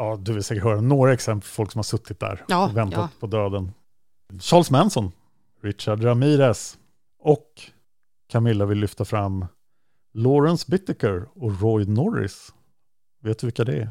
[0.00, 2.76] Ja, du vill säkert höra några exempel på folk som har suttit där Ja, och
[2.76, 3.08] väntat ja.
[3.20, 3.72] på döden.
[4.40, 5.12] Charles Manson,
[5.62, 6.78] Richard Ramirez
[7.18, 7.46] och
[8.30, 9.46] Camilla vill lyfta fram
[10.14, 12.54] Lawrence Bittaker och Roy Norris.
[13.22, 13.90] Vet du vilka det är?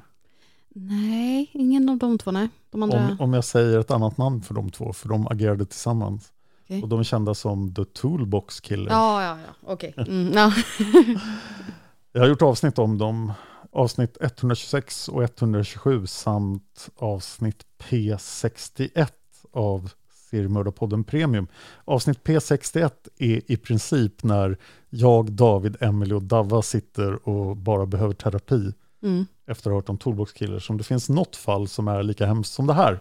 [0.70, 2.50] Nej, ingen av de två, nej.
[2.72, 2.98] De andra...
[2.98, 6.34] Om, om jag säger ett annat namn för de två, för de agerade tillsammans.
[6.64, 6.84] Okej.
[6.84, 8.92] Och de är kända som The Toolbox Killer.
[8.92, 9.94] Ja, ja, ja, okej.
[9.98, 10.54] Mm, ja.
[12.12, 13.34] Jag har gjort avsnitt om dem,
[13.72, 19.08] avsnitt 126 och 127 samt avsnitt P61
[19.52, 19.92] av
[20.30, 21.48] Seriemördarpodden Premium.
[21.86, 24.58] Avsnitt P61 är i princip när
[24.90, 29.26] jag, David, Emily och Davva sitter och bara behöver terapi Mm.
[29.48, 30.70] efter att ha hört om Toolbox Killers.
[30.70, 33.00] Om det finns något fall som är lika hemskt som det här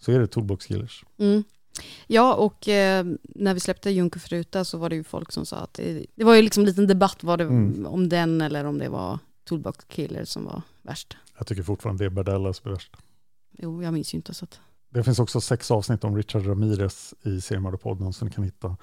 [0.00, 1.04] så är det Toolbox Killers.
[1.18, 1.44] Mm.
[2.06, 5.74] Ja, och eh, när vi släppte Jungfruta så var det ju folk som sa att
[5.74, 7.86] det, det var ju liksom en liten debatt det, Mm.
[7.86, 11.16] om den eller om det var Toolbox Killer som var värst.
[11.38, 12.96] Jag tycker fortfarande det är Bardella som är värst.
[13.52, 14.60] Jo, jag minns ju inte så att...
[14.88, 18.76] Det finns också sex avsnitt om Richard Ramirez i Seriemördarpodden som ni kan hitta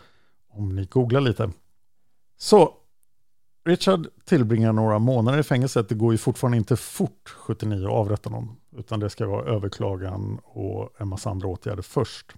[0.50, 1.52] om ni googlar lite.
[2.38, 2.74] Så,
[3.66, 5.90] Richard tillbringar några månader i fängelset.
[5.90, 10.40] Det går ju fortfarande inte fort 79 att avrätta någon, utan det ska vara överklagan
[10.44, 12.34] och en massa andra åtgärder först.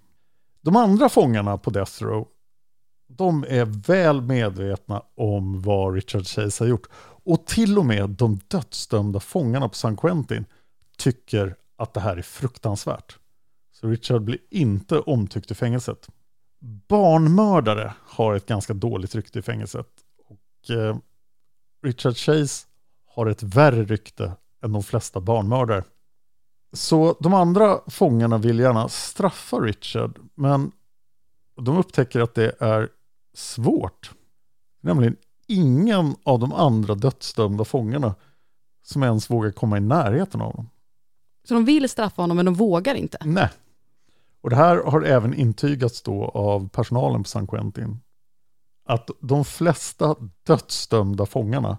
[0.60, 2.28] De andra fångarna på Death Row,
[3.06, 6.86] de är väl medvetna om vad Richard Chase har gjort.
[7.24, 10.44] Och till och med de dödsdömda fångarna på San Quentin
[10.98, 13.18] tycker att det här är fruktansvärt.
[13.72, 16.08] Så Richard blir inte omtyckt i fängelset.
[16.88, 19.88] Barnmördare har ett ganska dåligt rykte i fängelset.
[20.28, 20.96] Och eh,
[21.82, 22.66] Richard Chase
[23.06, 24.32] har ett värre rykte
[24.64, 25.84] än de flesta barnmördare.
[26.72, 30.72] Så de andra fångarna vill gärna straffa Richard, men
[31.56, 32.88] de upptäcker att det är
[33.34, 34.12] svårt.
[34.80, 38.14] Nämligen ingen av de andra dödsdömda fångarna
[38.82, 40.70] som ens vågar komma i närheten av dem.
[41.48, 43.18] Så de vill straffa honom men de vågar inte.
[43.24, 43.50] Nej.
[44.40, 48.00] Och det här har även intygats då av personalen på San Quentin.
[48.84, 51.78] Att de flesta dödsdömda fångarna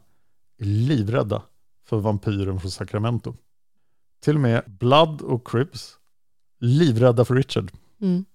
[0.60, 1.42] är livrädda
[1.88, 3.36] för vampyren från Sacramento.
[4.24, 5.98] Till och med Blood och Cribs
[6.60, 7.72] livrädda för Richard.
[8.02, 8.26] Mm.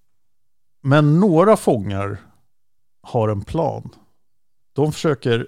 [0.81, 2.17] Men några fångar
[3.01, 3.89] har en plan.
[4.73, 5.47] De försöker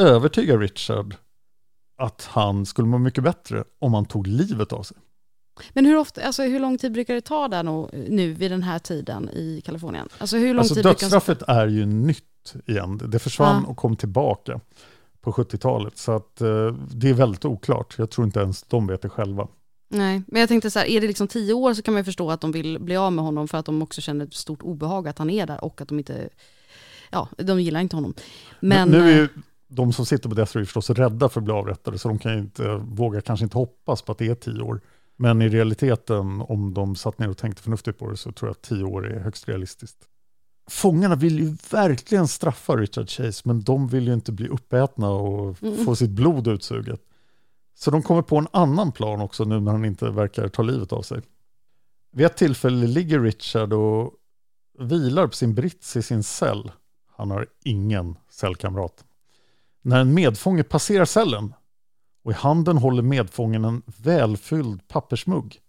[0.00, 1.14] övertyga Richard
[1.98, 4.96] att han skulle må mycket bättre om han tog livet av sig.
[5.72, 8.62] Men hur, ofta, alltså hur lång tid brukar det ta där nu, nu vid den
[8.62, 10.08] här tiden i Kalifornien?
[10.18, 13.00] Alltså hur lång Alltså tid brukar dödsstraffet är ju nytt igen.
[13.04, 13.70] Det försvann Ja.
[13.70, 14.60] och kom tillbaka
[15.20, 15.98] på 70-talet.
[15.98, 17.94] Så att eh, det är väldigt oklart.
[17.98, 19.48] Jag tror inte ens de vet det själva.
[19.90, 22.04] Nej, men jag tänkte så här, är det liksom tio år så kan man ju
[22.04, 24.62] förstå att de vill bli av med honom för att de också känner ett stort
[24.62, 26.28] obehag att han är där och att de inte,
[27.10, 28.14] ja, de gillar inte honom.
[28.60, 29.28] Men, nu är eh, ju
[29.68, 31.98] de som sitter på Death Row förstås rädda för att bli avrättade.
[31.98, 34.80] Så de kan inte, vågar kanske inte hoppas på att det är tio år.
[35.16, 38.52] Men i realiteten, om de satt ner och tänkte förnuftigt på det, så tror jag
[38.52, 39.98] att tio år är högst realistiskt.
[40.70, 45.62] Fångarna vill ju verkligen straffa Richard Chase, men de vill ju inte bli uppätna och
[45.62, 45.84] Mm.
[45.84, 47.00] få sitt blod utsuget.
[47.74, 50.92] Så de kommer på en annan plan också nu när han inte verkar ta livet
[50.92, 51.20] av sig.
[52.12, 54.12] Vid ett tillfälle ligger Richard och
[54.78, 56.70] vilar på sin brits i sin cell.
[57.18, 59.04] Han har ingen cellkamrat.
[59.82, 61.54] När en medfånge passerar cellen
[62.24, 65.60] och i handen håller medfången en välfylld pappersmugg.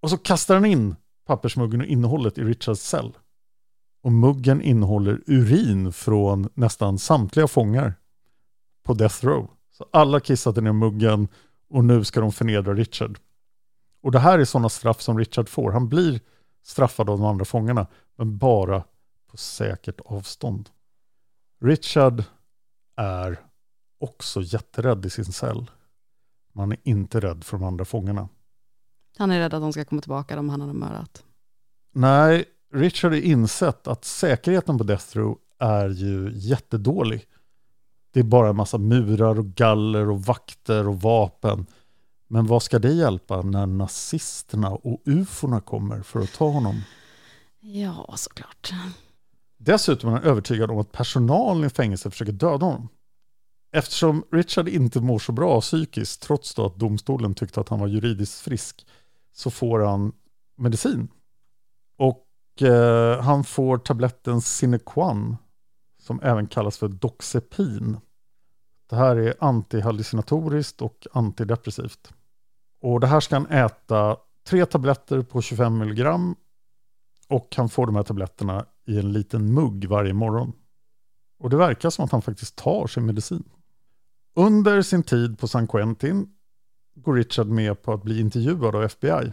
[0.00, 3.12] Och så kastar han in pappersmuggen och innehållet i Richards cell.
[4.02, 7.94] Och muggen innehåller urin från nästan samtliga fångar
[8.82, 9.50] på Death Row.
[9.70, 11.28] Så alla kissade ner muggen
[11.68, 13.18] och nu ska de förnedra Richard.
[14.02, 15.72] Och det här är sådana straff som Richard får.
[15.72, 16.20] Han blir
[16.62, 18.84] straffad av de andra fångarna, men bara
[19.32, 20.70] på säkert avstånd.
[21.60, 22.24] Richard
[22.96, 23.40] är
[23.98, 25.70] också jätterädd i sin cell.
[26.52, 28.28] Man är inte rädd för de andra fångarna.
[29.18, 31.24] han är rädd att de ska komma tillbaka, de han har mördat.
[31.92, 37.26] Nej, Richard har insett att säkerheten på Death Row är ju jättedålig.
[38.10, 41.66] Det är bara en massa murar och galler och vakter och vapen.
[42.28, 46.82] Men vad ska det hjälpa när nazisterna och uforna kommer för att ta honom?
[47.60, 48.72] Ja, såklart.
[49.64, 52.88] Dessutom är han övertygad om att personalen i fängelset försöker döda honom.
[53.72, 57.86] Eftersom Richard inte mår så bra psykiskt, trots då att domstolen tyckte att han var
[57.86, 58.86] juridiskt frisk,
[59.32, 60.12] så får han
[60.56, 61.08] medicin.
[61.98, 65.36] Och eh, han får tabletten Sinequan,
[65.98, 67.96] som även kallas för Doxepin.
[68.90, 72.12] Det här är antihallucinatoriskt och antidepressivt.
[72.80, 76.36] Och det här ska han äta tre tabletter på 25 milligram
[77.28, 80.52] och han får de här tabletterna i en liten mugg varje morgon.
[81.38, 83.44] Och det verkar som att han faktiskt tar sin medicin.
[84.34, 86.28] Under sin tid på San Quentin
[86.94, 89.32] går Richard med på att bli intervjuad av FBI.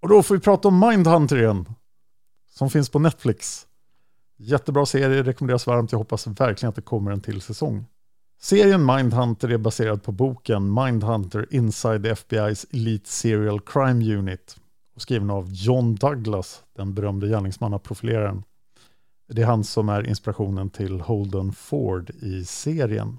[0.00, 1.66] Och då får vi prata om Mindhunter igen.
[2.50, 3.66] Som finns på Netflix.
[4.36, 5.92] Jättebra serie, rekommenderas varmt.
[5.92, 7.86] Jag hoppas verkligen att det kommer en till säsong.
[8.40, 14.56] Serien Mindhunter är baserad på boken Mindhunter Inside the FBI's Elite Serial Crime Unit
[14.94, 18.42] och skriven av John Douglas, den berömde gärningsmannaprofileraren.
[19.28, 23.18] Det är han som är inspirationen till Holden Ford i serien.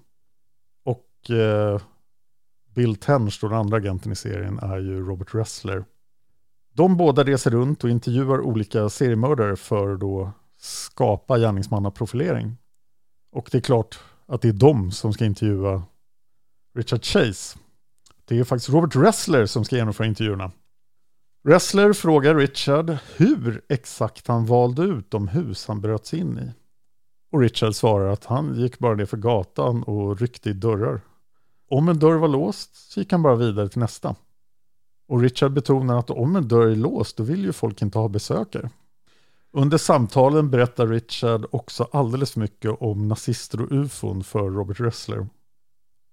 [0.83, 1.81] Och eh,
[2.75, 5.85] Bill Tench, den andra agenten i serien, är ju Robert Ressler.
[6.73, 12.57] De båda reser runt och intervjuar olika seriemördare för att då skapa gärningsmannaprofilering.
[13.31, 15.83] Och det är klart att det är de som ska intervjua
[16.75, 17.59] Richard Chase.
[18.25, 20.51] Det är faktiskt Robert Ressler som ska genomföra intervjuerna.
[21.43, 26.51] Wrestler frågar Richard hur exakt han valde ut de hus han bröt sig in i.
[27.31, 31.01] Och Richard svarar att han gick bara ner för gatan och ryckte i dörrar.
[31.69, 34.15] Om en dörr var låst så gick han bara vidare till nästa.
[35.07, 38.07] Och Richard betonar att om en dörr är låst då vill ju folk inte ha
[38.07, 38.69] besökare.
[39.51, 45.27] Under samtalen berättar Richard också alldeles för mycket om nazister och ufon för Robert Ressler.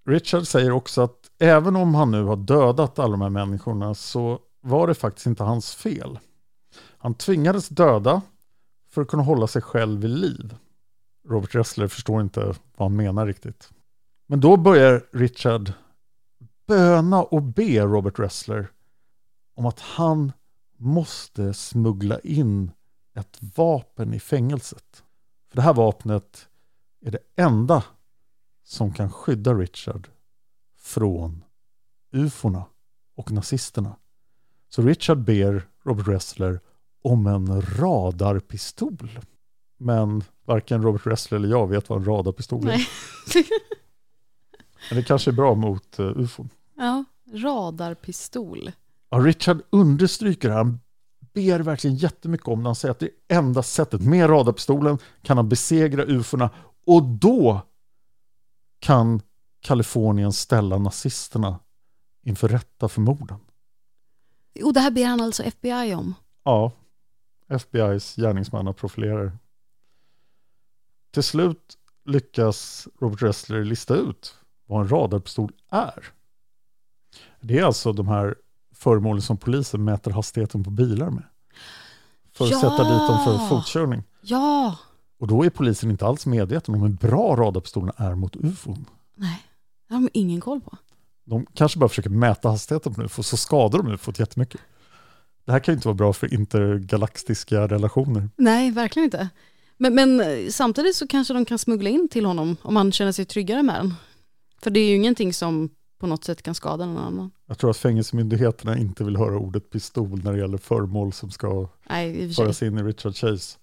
[0.09, 4.39] Richard säger också att även om han nu har dödat alla de här människorna så
[4.67, 6.19] var det faktiskt inte hans fel.
[6.99, 8.23] Han tvingades döda
[8.89, 10.57] för att kunna hålla sig själv vid liv.
[11.29, 12.41] Robert Ressler förstår inte
[12.77, 13.71] vad han menar riktigt.
[14.27, 15.73] Men då börjar Richard
[16.67, 18.69] böna och be Robert Ressler
[19.55, 20.33] om att han
[20.77, 22.71] måste smuggla in
[23.15, 25.05] ett vapen i fängelset.
[25.49, 26.49] För det här vapnet
[27.01, 27.85] är det enda
[28.65, 30.09] som kan skydda Richard
[30.79, 31.45] från
[32.13, 32.65] ufona
[33.15, 33.97] och nazisterna.
[34.69, 36.61] Så Richard ber Robert Ressler
[37.03, 39.21] om en radarpistol.
[39.79, 42.89] Men varken Robert Ressler eller jag vet vad en radarpistol är.
[44.91, 46.49] Men det kanske är bra mot uh, ufon.
[46.77, 48.71] ja, radarpistol.
[49.11, 50.65] Ja, Richard understryker det här.
[50.65, 50.81] Han
[51.35, 52.69] ber verkligen jättemycket om det.
[52.69, 54.01] Han säger att det är enda sättet.
[54.01, 56.51] Med radarpistolen kan han besegra ufona
[56.87, 57.61] och då
[58.81, 59.21] kan
[59.61, 61.59] Kalifornien ställa nazisterna
[62.23, 63.39] inför rätta för morden.
[64.65, 66.15] Och det här ber han alltså FBI om.
[66.45, 66.73] Ja,
[67.49, 69.33] FBI's gärningsmannaprofilerare.
[71.11, 74.35] Till slut lyckas Robert Ressler lista ut
[74.67, 76.05] vad en radarpistol är.
[77.41, 78.35] Det är alltså de här
[78.75, 81.25] föremålen som polisen mäter hastigheten på bilar med.
[82.33, 82.61] För att Ja!
[82.61, 84.03] sätta dit dem för fortkörning.
[84.21, 84.77] Ja,
[85.19, 88.85] Och då är polisen inte alls medveten om hur bra radarpistolerna är mot ufon.
[89.15, 89.43] nej,
[89.89, 90.77] det har de ingen koll på.
[91.27, 94.61] De kanske bara försöker mäta hastigheten på ufo, så skadar de ufot jättemycket.
[95.45, 98.31] Det här kan ju inte vara bra för intergalaktiska relationer.
[98.37, 99.29] Nej, verkligen inte.
[99.77, 103.13] Men, men eh, samtidigt så kanske de kan smuggla in till honom om han känner
[103.13, 103.95] sig tryggare med den.
[104.63, 107.31] För det är ju ingenting som på något sätt kan skada någon annan.
[107.47, 111.69] Jag tror att fängelsemyndigheterna inte vill höra ordet pistol när det gäller föremål som ska
[111.89, 113.59] Nej, föras in i Richard Chase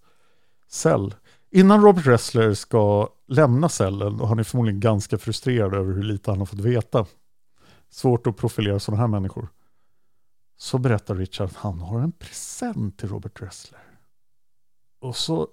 [0.69, 1.13] cell.
[1.51, 6.31] Innan Robert Ressler ska lämna cellen, och han är förmodligen ganska frustrerad över hur lite
[6.31, 7.05] han har fått veta,
[7.93, 9.47] svårt att profilera sådana här människor,
[10.57, 13.99] så berättar Richard att han har en present till Robert Ressler.
[14.99, 15.47] Och så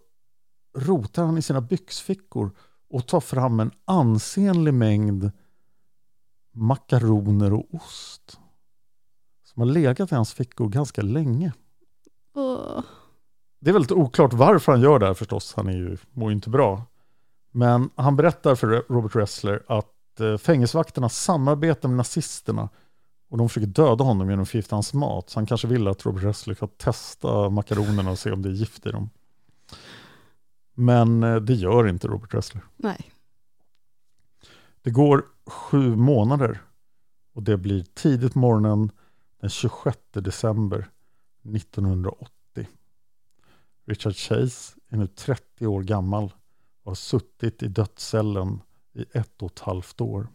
[0.77, 2.51] rotar han i sina byxfickor
[2.91, 5.31] och tar fram en ansenlig mängd
[6.53, 8.39] makaroner och ost
[9.45, 11.53] som har legat i hans fickor ganska länge.
[12.35, 12.81] Åh.
[13.61, 15.55] Det är väldigt oklart varför han gör det här förstås.
[15.57, 16.83] Han är ju, mår ju inte bra.
[17.51, 22.69] Men han berättar för Robert Ressler att eh, fängelsevakterna samarbetar med nazisterna
[23.29, 25.31] och de försöker döda honom genom att förgifta hans mat.
[25.31, 28.53] Så han kanske vill att Robert Ressler ska testa makaronerna och se om det är
[28.53, 29.11] gift i dem.
[30.75, 32.63] Men eh, det gör inte Robert Ressler.
[32.77, 33.13] Nej.
[34.83, 36.61] Det går sju månader
[37.33, 38.91] och det blir tidigt morgonen
[39.41, 40.89] den 26 december
[41.55, 42.31] 1980.
[43.87, 46.33] Richard Chase är nu 30 år gammal
[46.83, 48.61] och har suttit i dödscellen
[48.93, 50.29] i ett och ett halvt år.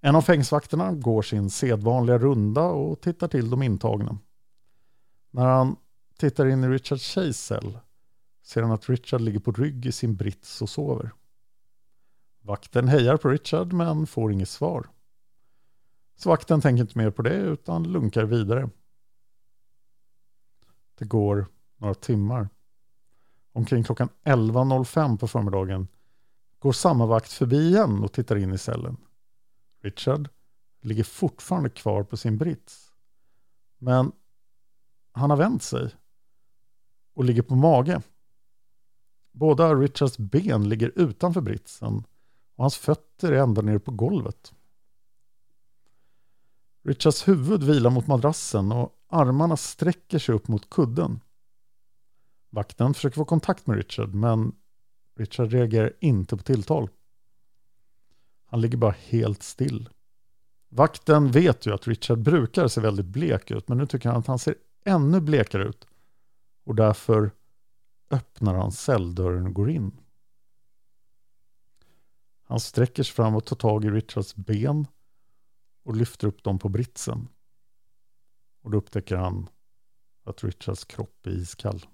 [0.00, 4.18] En av fängsvakterna går sin sedvanliga runda och tittar till de intagna.
[5.30, 5.76] När han
[6.18, 7.78] tittar in i Richard Chase cell
[8.42, 11.10] ser han att Richard ligger på rygg i sin brits och sover.
[12.40, 14.86] Vakten hejar på Richard men får inget svar.
[16.16, 18.70] Så vakten tänker inte mer på det utan lunkar vidare.
[20.98, 22.48] Det går några timmar.
[23.52, 25.88] Omkring klockan 11.05 på förmiddagen
[26.58, 28.96] går samma vakt förbi igen och tittar in i cellen.
[29.82, 30.28] Richard
[30.80, 32.92] ligger fortfarande kvar på sin brits.
[33.78, 34.12] Men
[35.12, 35.94] han har vänt sig
[37.14, 38.02] och ligger på mage.
[39.32, 42.04] Båda Richards ben ligger utanför britsen
[42.54, 44.54] och hans fötter är ända nere på golvet.
[46.82, 51.20] Richards huvud vilar mot madrassen och armarna sträcker sig upp mot kudden.
[52.50, 54.52] Vakten försöker få kontakt med Richard men
[55.18, 56.88] Richard reagerar inte på tilltal.
[58.46, 59.88] Han ligger bara helt still.
[60.68, 64.26] Vakten vet ju att Richard brukar se väldigt blek ut, men nu tycker han att
[64.26, 64.54] han ser
[64.84, 65.86] ännu blekare ut.
[66.64, 67.30] Och därför
[68.10, 69.92] öppnar han celldörren och går in.
[72.42, 74.86] Han sträcker sig fram och tar tag i Richards ben
[75.82, 77.28] och lyfter upp dem på britsen.
[78.62, 79.48] Och då upptäcker han
[80.24, 81.86] att Richards kropp är iskall.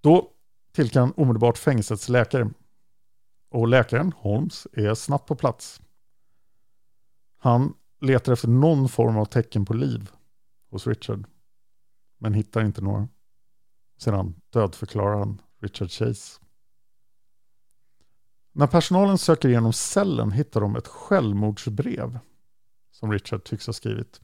[0.00, 0.33] Då
[0.74, 2.50] tillkallar han omedelbart fängelsets läkare.
[3.50, 5.80] Och läkaren, Holmes, är snabbt på plats.
[7.38, 10.10] Han letar efter någon form av tecken på liv
[10.70, 11.26] hos Richard.
[12.18, 13.08] Men hittar inte några.
[13.98, 16.40] Sedan dödförklarar han Richard Chase.
[18.52, 22.18] När personalen söker igenom cellen hittar de ett självmordsbrev
[22.90, 24.20] som Richard tycks ha skrivit.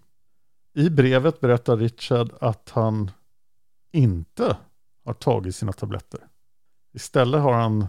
[0.75, 3.11] I brevet berättar Richard att han
[3.93, 4.57] inte
[5.05, 6.30] har tagit sina tabletter.
[6.93, 7.87] Istället har han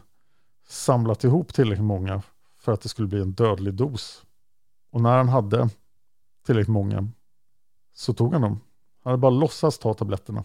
[0.68, 2.22] samlat ihop tillräckligt många
[2.60, 4.24] för att det skulle bli en dödlig dos.
[4.92, 5.70] Och när han hade
[6.46, 7.08] tillräckligt många
[7.94, 8.60] så tog han dem.
[9.04, 10.44] Han hade bara låtsats ta tabletterna.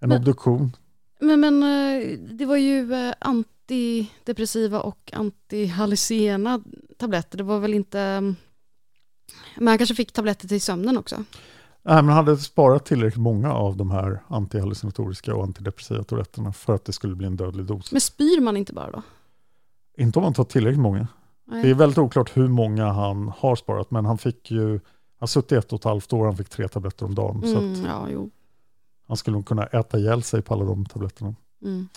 [0.00, 0.76] En Men- obduktion.
[1.20, 6.60] Men, men eh, det var ju eh, antidepressiva och antihallucinogena
[6.98, 7.38] tabletter.
[7.38, 8.00] Det var väl inte...
[8.00, 8.36] mm,
[9.56, 11.24] Men han kanske fick tabletter till sömnen också.
[11.88, 16.74] Nej, men han hade sparat tillräckligt många av de här antihallucinatoriska och antidepressiva tabletterna för
[16.74, 17.92] att det skulle bli en dödlig dos.
[17.92, 19.02] Men spyr man inte bara då?
[19.98, 21.08] Inte om man tar tillräckligt många.
[21.44, 21.62] Nej.
[21.62, 24.80] Det är väldigt oklart hur många han har sparat, men han fick ju,
[25.18, 27.42] han suttit ett och ett halvt år, han fick tre tabletter om dagen.
[27.42, 27.78] Så Mm, att
[28.12, 28.26] ja,
[29.08, 31.34] han skulle nog kunna äta ihjäl sig på alla de tabletterna.
[31.62, 31.88] Mm.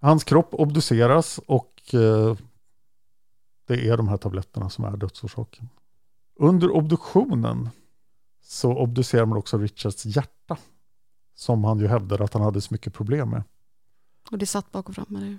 [0.00, 2.36] Hans kropp obduceras och eh,
[3.66, 5.68] det är de här tabletterna som är dödsorsaken.
[6.38, 7.68] Under obduktionen
[8.52, 10.58] så obducerar man också Richards hjärta.
[11.34, 13.42] Som han ju hävdade att han hade så mycket problem med.
[14.30, 15.38] Och det satt bak och fram, eller?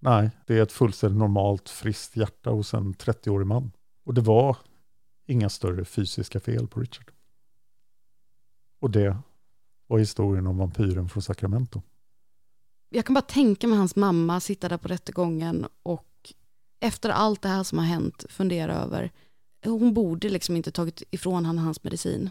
[0.00, 3.72] Nej, det är ett fullständigt normalt friskt hjärta hos en 30-årig man.
[4.04, 4.56] Och det var
[5.26, 7.12] inga större fysiska fel på Richard.
[8.80, 9.16] Och det
[9.86, 11.82] var historien om vampyren från Sacramento.
[12.88, 16.34] Jag kan bara tänka mig hans mamma sitta där på rättegången och
[16.80, 19.12] efter allt det här som har hänt fundera över,
[19.64, 22.30] hon borde liksom inte tagit ifrån han hans medicin.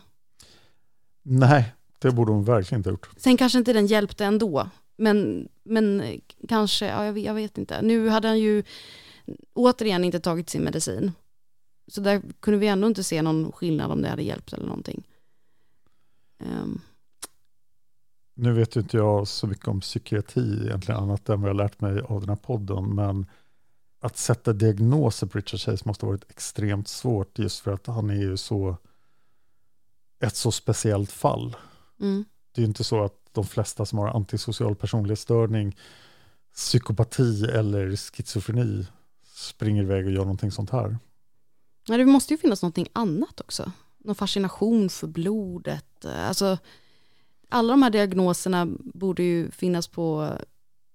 [1.24, 3.10] Nej, det borde hon verkligen inte ha gjort.
[3.18, 6.04] Sen kanske inte den hjälpte ändå, men, men
[6.48, 7.82] kanske, ja, jag, vet, jag vet inte.
[7.82, 8.64] Nu hade han ju
[9.54, 11.12] återigen inte tagit sin medicin.
[11.88, 15.08] Så där kunde vi ändå inte se någon skillnad om det hade hjälpt eller någonting.
[16.40, 16.82] Ehm,
[18.34, 21.82] Nu vet ju inte jag så mycket om psykiatri egentligen, annat än vad jag lärt
[21.82, 23.26] mig av den här podden, men
[24.00, 28.10] att sätta diagnoser på Richard Chase måste ha varit extremt svårt, just för att han
[28.10, 28.78] är ju så
[30.20, 31.56] ett så speciellt fall.
[32.00, 32.26] mm.
[32.52, 35.78] Det är ju inte så att de flesta som har antisocial personlighetsstörning,
[36.54, 38.88] psykopati eller schizofreni
[39.36, 40.98] springer iväg och gör någonting sånt här.
[41.88, 43.72] Ja, det måste ju finnas någonting annat också.
[43.98, 46.06] Någon fascination för blodet.
[46.06, 46.58] Alltså,
[47.50, 50.32] alla de här diagnoserna borde ju finnas på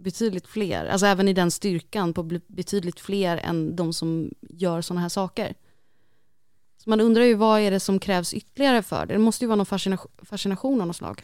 [0.03, 4.81] betydligt fler, alltså även i den styrkan på be- betydligt fler än de som gör
[4.81, 5.55] sådana här saker.
[6.85, 9.15] Så man undrar ju vad är det som krävs ytterligare för det?
[9.15, 11.23] Det måste ju vara någon fascination, fascination av något slag.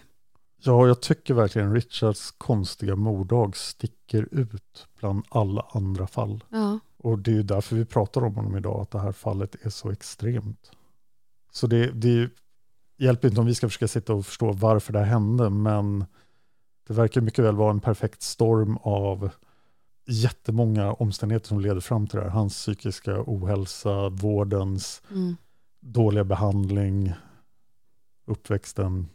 [0.62, 6.45] Ja, jag tycker verkligen Richards konstiga morddag sticker ut bland alla andra fall.
[6.51, 6.79] Ja.
[6.97, 9.70] Och det är ju därför vi pratar om honom idag, att det här fallet är
[9.70, 10.70] så extremt.
[11.53, 12.31] Så det, det
[12.99, 16.05] hjälper inte om vi ska försöka sitta och förstå varför det här hände, men
[16.89, 19.30] det verkar mycket väl vara en perfekt storm av
[20.07, 22.30] jättemånga omständigheter som leder fram till det här.
[22.30, 25.36] Hans psykiska ohälsa, vårdens Mm.
[25.80, 27.12] dåliga behandling,
[28.26, 29.09] uppväxten.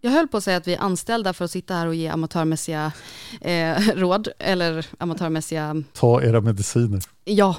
[0.00, 2.08] Jag höll på att säga att vi är anställda för att sitta här och ge
[2.08, 2.92] amatörmässiga
[3.40, 7.02] eh, råd, eller amatörmässiga Ta era mediciner.
[7.24, 7.56] Ja,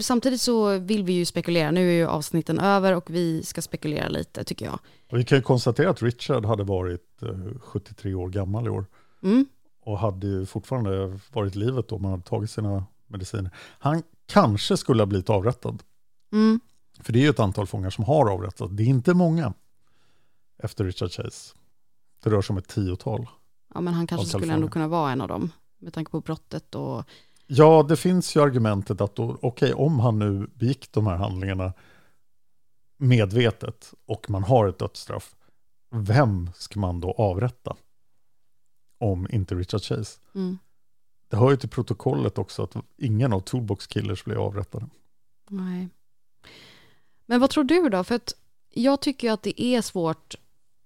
[0.00, 1.70] samtidigt så vill vi ju spekulera.
[1.70, 4.78] Nu är ju avsnitten över och vi ska spekulera lite tycker jag.
[5.10, 7.05] Och vi kan ju konstatera att Richard hade varit
[7.60, 8.86] 73 år gammal i år.
[9.22, 9.46] Mm.
[9.80, 13.50] och hade ju fortfarande varit i livet då man hade tagit sina mediciner.
[13.78, 15.82] Han kanske skulle ha blivit avrättad.
[16.32, 16.60] Mm.
[17.00, 18.72] För det är ju ett antal fångar som har avrättats.
[18.72, 19.52] Det är inte många
[20.58, 21.54] efter Richard Chase.
[22.24, 23.26] Det rör sig om ett tiotal.
[23.74, 26.74] Ja, men han kanske skulle ändå kunna vara en av dem med tanke på brottet
[26.74, 27.04] och
[27.46, 31.72] Ja, det finns ju argumentet att okej, om han nu begick de här handlingarna
[32.96, 35.36] medvetet och man har ett dödsstraff,
[35.90, 37.76] vem ska man då avrätta?
[38.98, 40.20] Om inte Richard Chase.
[40.34, 40.58] mm.
[41.28, 44.86] Det hör ju till protokollet också att ingen av Toolbox Killers blev avrättade.
[45.48, 45.88] nej.
[47.26, 48.04] Men vad tror du då?
[48.04, 48.34] För att
[48.70, 50.34] jag tycker att det är svårt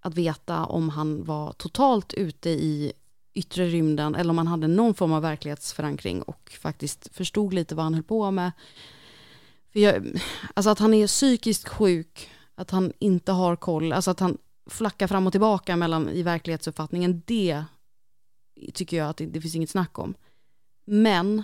[0.01, 2.92] att veta om han var totalt ute i
[3.34, 7.84] yttre rymden eller om han hade någon form av verklighetsförankring och faktiskt förstod lite vad
[7.84, 8.53] han höll på med.
[9.72, 10.20] För jag,
[10.55, 15.06] alltså att han är psykiskt sjuk, att han inte har koll, alltså att han flackar
[15.06, 17.64] fram och tillbaka mellan, i verklighetsuppfattningen, det
[18.74, 20.14] tycker jag att det, det finns inget snack om.
[20.84, 21.42] Men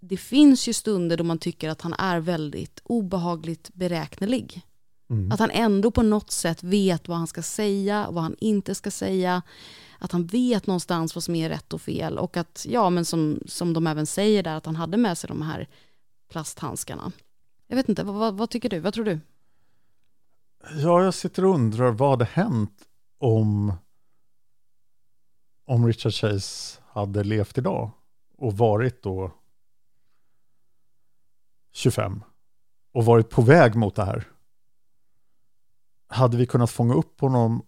[0.00, 4.62] det finns ju stunder då man tycker att han är väldigt obehagligt beräknelig.
[5.10, 5.32] Mm.
[5.32, 8.90] Att han ändå på något sätt vet vad han ska säga, vad han inte ska
[8.90, 9.42] säga.
[9.98, 12.18] Att han vet någonstans vad som är rätt och fel.
[12.18, 15.28] Och att, ja men som, som de även säger där, att han hade med sig
[15.28, 15.68] de här
[16.30, 17.12] plasthandskarna.
[17.66, 18.78] Jag vet inte, vad, vad, vad tycker du?
[18.80, 19.20] Vad tror du?
[20.60, 22.88] Ja, jag sitter och undrar vad hade hänt
[23.18, 23.72] om,
[25.64, 27.90] om Richard Chase hade levt idag
[28.36, 29.32] och varit då
[31.72, 32.24] 25
[32.92, 34.28] och varit på väg mot det här.
[36.08, 37.66] Hade vi kunnat fånga upp honom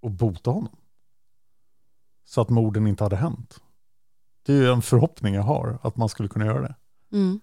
[0.00, 0.76] och bota honom?
[2.24, 3.62] Så att morden inte hade hänt.
[4.42, 6.74] Det är ju en förhoppning jag har, att man skulle kunna göra det.
[7.12, 7.40] Mm.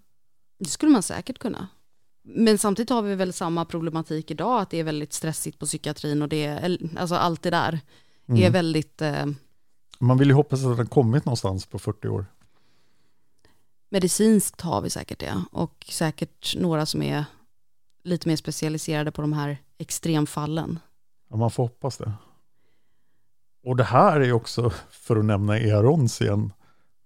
[0.57, 1.67] Det skulle man säkert kunna.
[2.23, 6.21] Men samtidigt har vi väl samma problematik idag, att det är väldigt stressigt på psykiatrin
[6.21, 7.73] och det är, alltså allt det där
[8.27, 8.51] är Mm.
[8.53, 9.25] väldigt eh,
[9.99, 12.25] Man vill ju hoppas att den kommit någonstans på 40 år.
[13.89, 15.43] medicinskt har vi säkert det.
[15.51, 17.25] Och säkert några som är
[18.03, 20.79] lite mer specialiserade på de här extremfallen.
[21.29, 22.13] Ja, man får hoppas det.
[23.63, 26.53] Och det här är också, för att nämna Earons igen,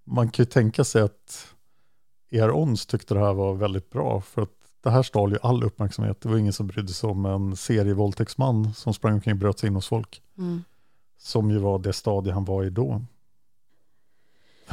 [0.04, 1.54] man kan ju tänka sig att
[2.32, 6.22] Earons tyckte det här var väldigt bra, för att det här stal ju all uppmärksamhet.
[6.22, 9.68] Det var ingen som brydde sig om en serievåldtäktsman som sprang omkring och bröt sig
[9.68, 10.64] in hos folk, Mm.
[11.18, 13.02] som ju var det stadie han var i då.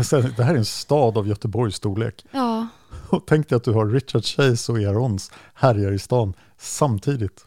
[0.05, 2.25] Sen, Det här är en stad av Göteborgs storlek.
[2.31, 2.69] Ja,
[3.11, 7.47] Och tänk dig att du har Richard Chase och Earons härjar i stan samtidigt.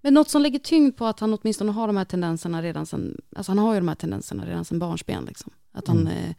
[0.00, 3.20] men något som lägger tyngd på att han åtminstone har de här tendenserna redan sen,
[3.36, 5.52] alltså han har ju de här tendenserna redan sen barnsben liksom.
[5.72, 6.12] Att han Mm.
[6.16, 6.34] eh,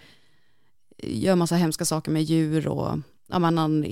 [1.04, 2.98] gör massa hemska saker med djur och,
[3.28, 3.86] ja men han,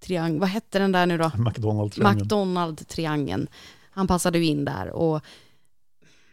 [0.00, 1.32] triang, vad hette den där nu då?
[1.36, 2.16] McDonald-triangeln.
[2.16, 3.48] McDonald-triangeln.
[3.90, 5.20] Han passade ju in där och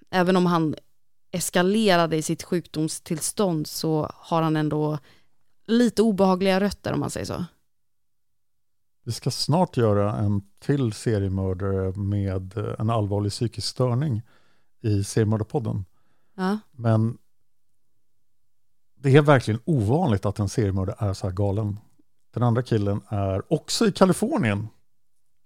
[0.10, 0.76] även om han
[1.32, 5.00] eskalerade i sitt sjukdomstillstånd så har han ändå
[5.68, 7.46] lite obehagliga rötter om man säger så.
[9.06, 14.22] Vi ska snart göra en till seriemördare med eh, en allvarlig psykisk störning
[14.82, 15.86] i seriemördarpodden.
[16.36, 16.60] Ja.
[16.72, 17.18] Men
[18.96, 21.80] det är verkligen ovanligt att en seriemördare är så här galen.
[22.34, 24.68] Den andra killen är också i Kalifornien.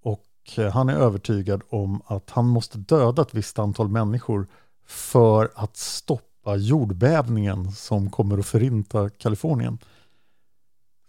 [0.03, 0.25] Och
[0.57, 4.47] eh, han är övertygad om att han måste döda ett visst antal människor
[4.85, 9.77] för att stoppa jordbävningen som kommer att förinta Kalifornien.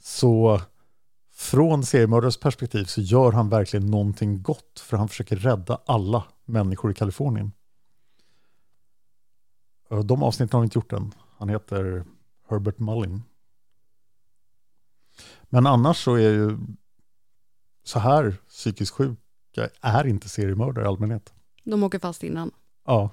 [0.03, 0.61] Så
[1.35, 6.91] från seriemördares perspektiv så gör han verkligen någonting gott för han försöker rädda alla människor
[6.91, 7.53] i Kalifornien.
[9.91, 11.15] Eh, de avsnitten har vi inte gjort än.
[11.37, 12.05] Han heter
[12.49, 13.23] Herbert Mullin.
[15.49, 16.59] Men annars så är ju
[17.85, 21.33] så här psykiskt sjuka är inte seriemördare i allmänhet.
[21.65, 22.51] De åker fast innan.
[22.87, 23.11] Ja.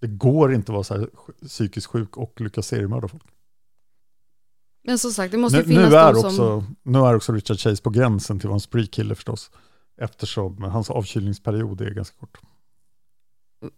[0.00, 1.10] Det går inte att vara så här
[1.46, 3.22] psykiskt sjuk och lyckas seriemörda folk.
[4.84, 6.76] Men som sagt, det måste Nu, finnas nu, är de också, som...
[6.82, 9.50] nu är också Richard Chase på gränsen till att vara en spree-kille förstås.
[10.00, 12.38] Eftersom hans avkylningsperiod är ganska kort.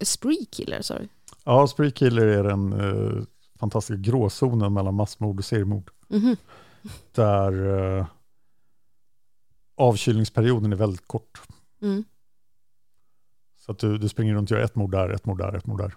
[0.00, 1.08] Spree killer, sa du?
[1.44, 3.22] Ja, spree-killer är den eh,
[3.58, 5.90] fantastiska gråzonen mellan massmord och seriemord.
[6.08, 6.36] Mhm.
[7.12, 8.06] Där eh,
[9.74, 11.40] avkylningsperioden är väldigt kort.
[11.82, 12.04] Mm.
[13.56, 15.66] Så att du, du springer runt och gör ett mord där, ett mord där, ett
[15.66, 15.94] mord där.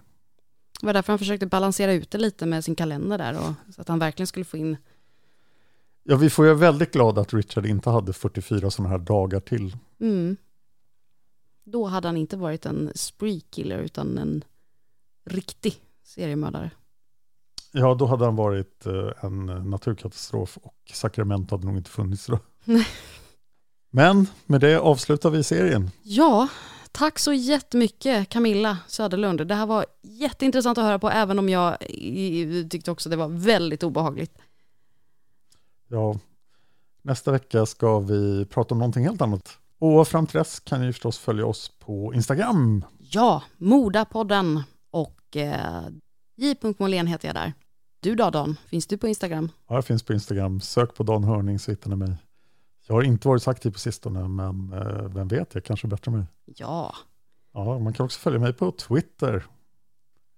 [0.80, 3.38] Det var därför han försökte balansera ut det lite med sin kalender där.
[3.38, 4.76] Och, så att han verkligen skulle få in...
[6.02, 9.76] Ja, vi får ju väldigt glada att Richard inte hade 44 sådana här dagar till.
[10.00, 10.36] Mm.
[11.64, 14.44] Då hade han inte varit en spree killer utan en
[15.24, 16.70] riktig seriemördare.
[17.76, 22.38] Ja, då hade han varit eh, en naturkatastrof och Sacramento hade nog inte funnits då.
[23.90, 25.90] Men med det avslutar vi serien.
[26.02, 26.48] Ja,
[26.92, 29.46] tack så jättemycket Camilla Söderlund.
[29.46, 31.76] Det här var jätteintressant att höra på även om jag
[32.70, 34.38] tyckte också det var väldigt obehagligt.
[35.88, 36.18] Ja,
[37.02, 39.58] nästa vecka ska vi prata om någonting helt annat.
[39.78, 42.84] Och fram till dess kan ni förstås följa oss på Instagram.
[42.98, 45.82] Ja, Modapodden och eh,
[46.36, 47.52] J.Molén heter jag där.
[48.04, 49.50] Du då Dan, finns du på Instagram?
[49.68, 50.60] Ja, jag finns på Instagram.
[50.60, 52.16] Sök på Dan Hörning så hittar ni mig.
[52.86, 56.12] Jag har inte varit så aktiv på sistone, men eh, vem vet, jag kanske bättrar
[56.14, 56.24] mig.
[56.44, 56.94] Ja,
[57.52, 59.44] Ja, man kan också följa mig på Twitter.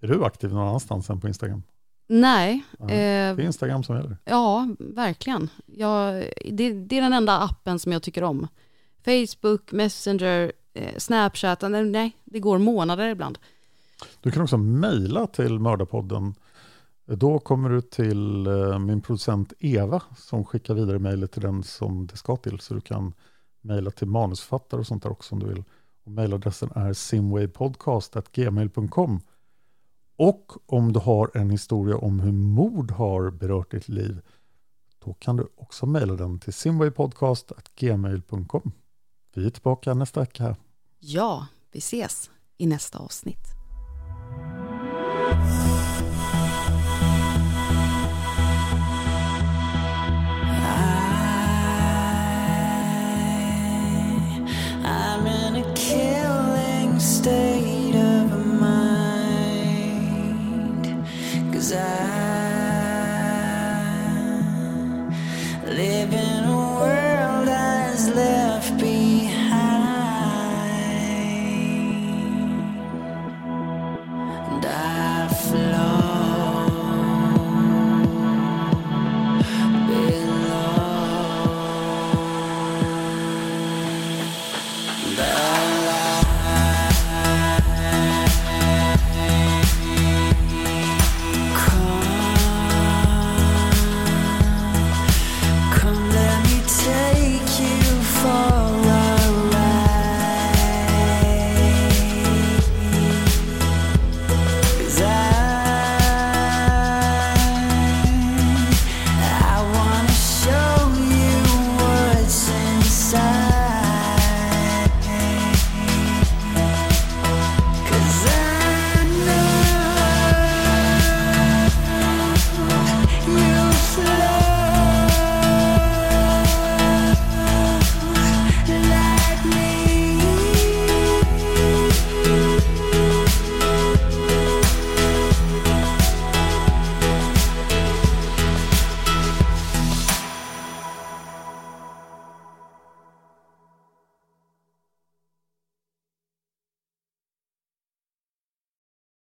[0.00, 1.62] Är du aktiv någon annanstans än på Instagram?
[2.08, 4.16] nej, Ja, eh, Det är Instagram som gäller.
[4.24, 5.48] ja verkligen.
[5.66, 6.14] Jag,
[6.52, 8.48] det, det är den enda appen som jag tycker om.
[9.04, 13.38] Facebook, Messenger, eh, Snapchat, nej, nej, det går månader ibland.
[14.20, 16.34] Du kan också mejla till Mördarpodden
[17.06, 22.06] då kommer du till eh, min producent Eva som skickar vidare mejlet till den som
[22.06, 22.60] det ska till.
[22.60, 23.12] Så du kan
[23.60, 25.64] mejla till manusfattare och sånt där också om du vill.
[26.04, 29.20] Och mejladressen är simwaypodcast.gmail.com
[30.16, 34.20] Och om du har en historia om hur mord har berört ditt liv
[35.04, 38.72] då kan du också mejla den till simwaypodcast.gmail.com
[39.34, 40.56] Vi är tillbaka nästa vecka.
[40.98, 43.46] Ja, vi ses i nästa avsnitt.
[61.98, 62.35] Ah.